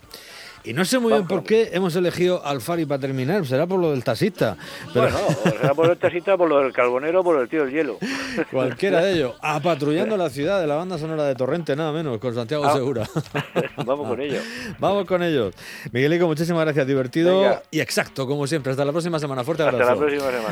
Y 0.64 0.72
no 0.72 0.84
sé 0.86 0.98
muy 0.98 1.12
bien 1.12 1.26
por 1.26 1.44
qué 1.44 1.70
hemos 1.74 1.94
elegido 1.94 2.44
Alfari 2.44 2.86
para 2.86 2.98
terminar, 2.98 3.44
será 3.46 3.66
por 3.66 3.78
lo 3.78 3.90
del 3.90 4.02
taxista. 4.02 4.56
Pero... 4.94 5.10
Bueno, 5.10 5.18
será 5.44 5.74
por 5.74 5.90
el 5.90 5.98
taxista, 5.98 6.38
por 6.38 6.48
lo 6.48 6.60
del 6.60 6.72
carbonero, 6.72 7.22
por 7.22 7.38
el 7.38 7.48
tío 7.50 7.66
del 7.66 7.74
hielo. 7.74 7.98
Cualquiera 8.50 9.02
de 9.02 9.12
ellos. 9.12 9.34
Apatrullando 9.42 10.16
la 10.16 10.30
ciudad 10.30 10.60
de 10.62 10.66
la 10.66 10.76
banda 10.76 10.96
sonora 10.96 11.24
de 11.24 11.34
Torrente, 11.34 11.76
nada 11.76 11.92
menos, 11.92 12.16
con 12.18 12.34
Santiago 12.34 12.64
ah, 12.64 12.72
Segura. 12.72 13.06
Vamos 13.84 14.08
con 14.08 14.20
ellos. 14.22 14.42
Vamos 14.78 15.04
con 15.04 15.22
ellos. 15.22 15.54
Miguelico, 15.92 16.26
muchísimas 16.26 16.64
gracias, 16.64 16.86
divertido 16.86 17.62
y 17.70 17.80
exacto, 17.80 18.26
como 18.26 18.46
siempre. 18.46 18.70
Hasta 18.70 18.86
la 18.86 18.92
próxima 18.92 19.18
semana. 19.18 19.44
Fuerte 19.44 19.64
abrazo. 19.64 19.82
Hasta 19.82 19.94
la 19.94 20.00
próxima 20.00 20.30
semana. 20.30 20.48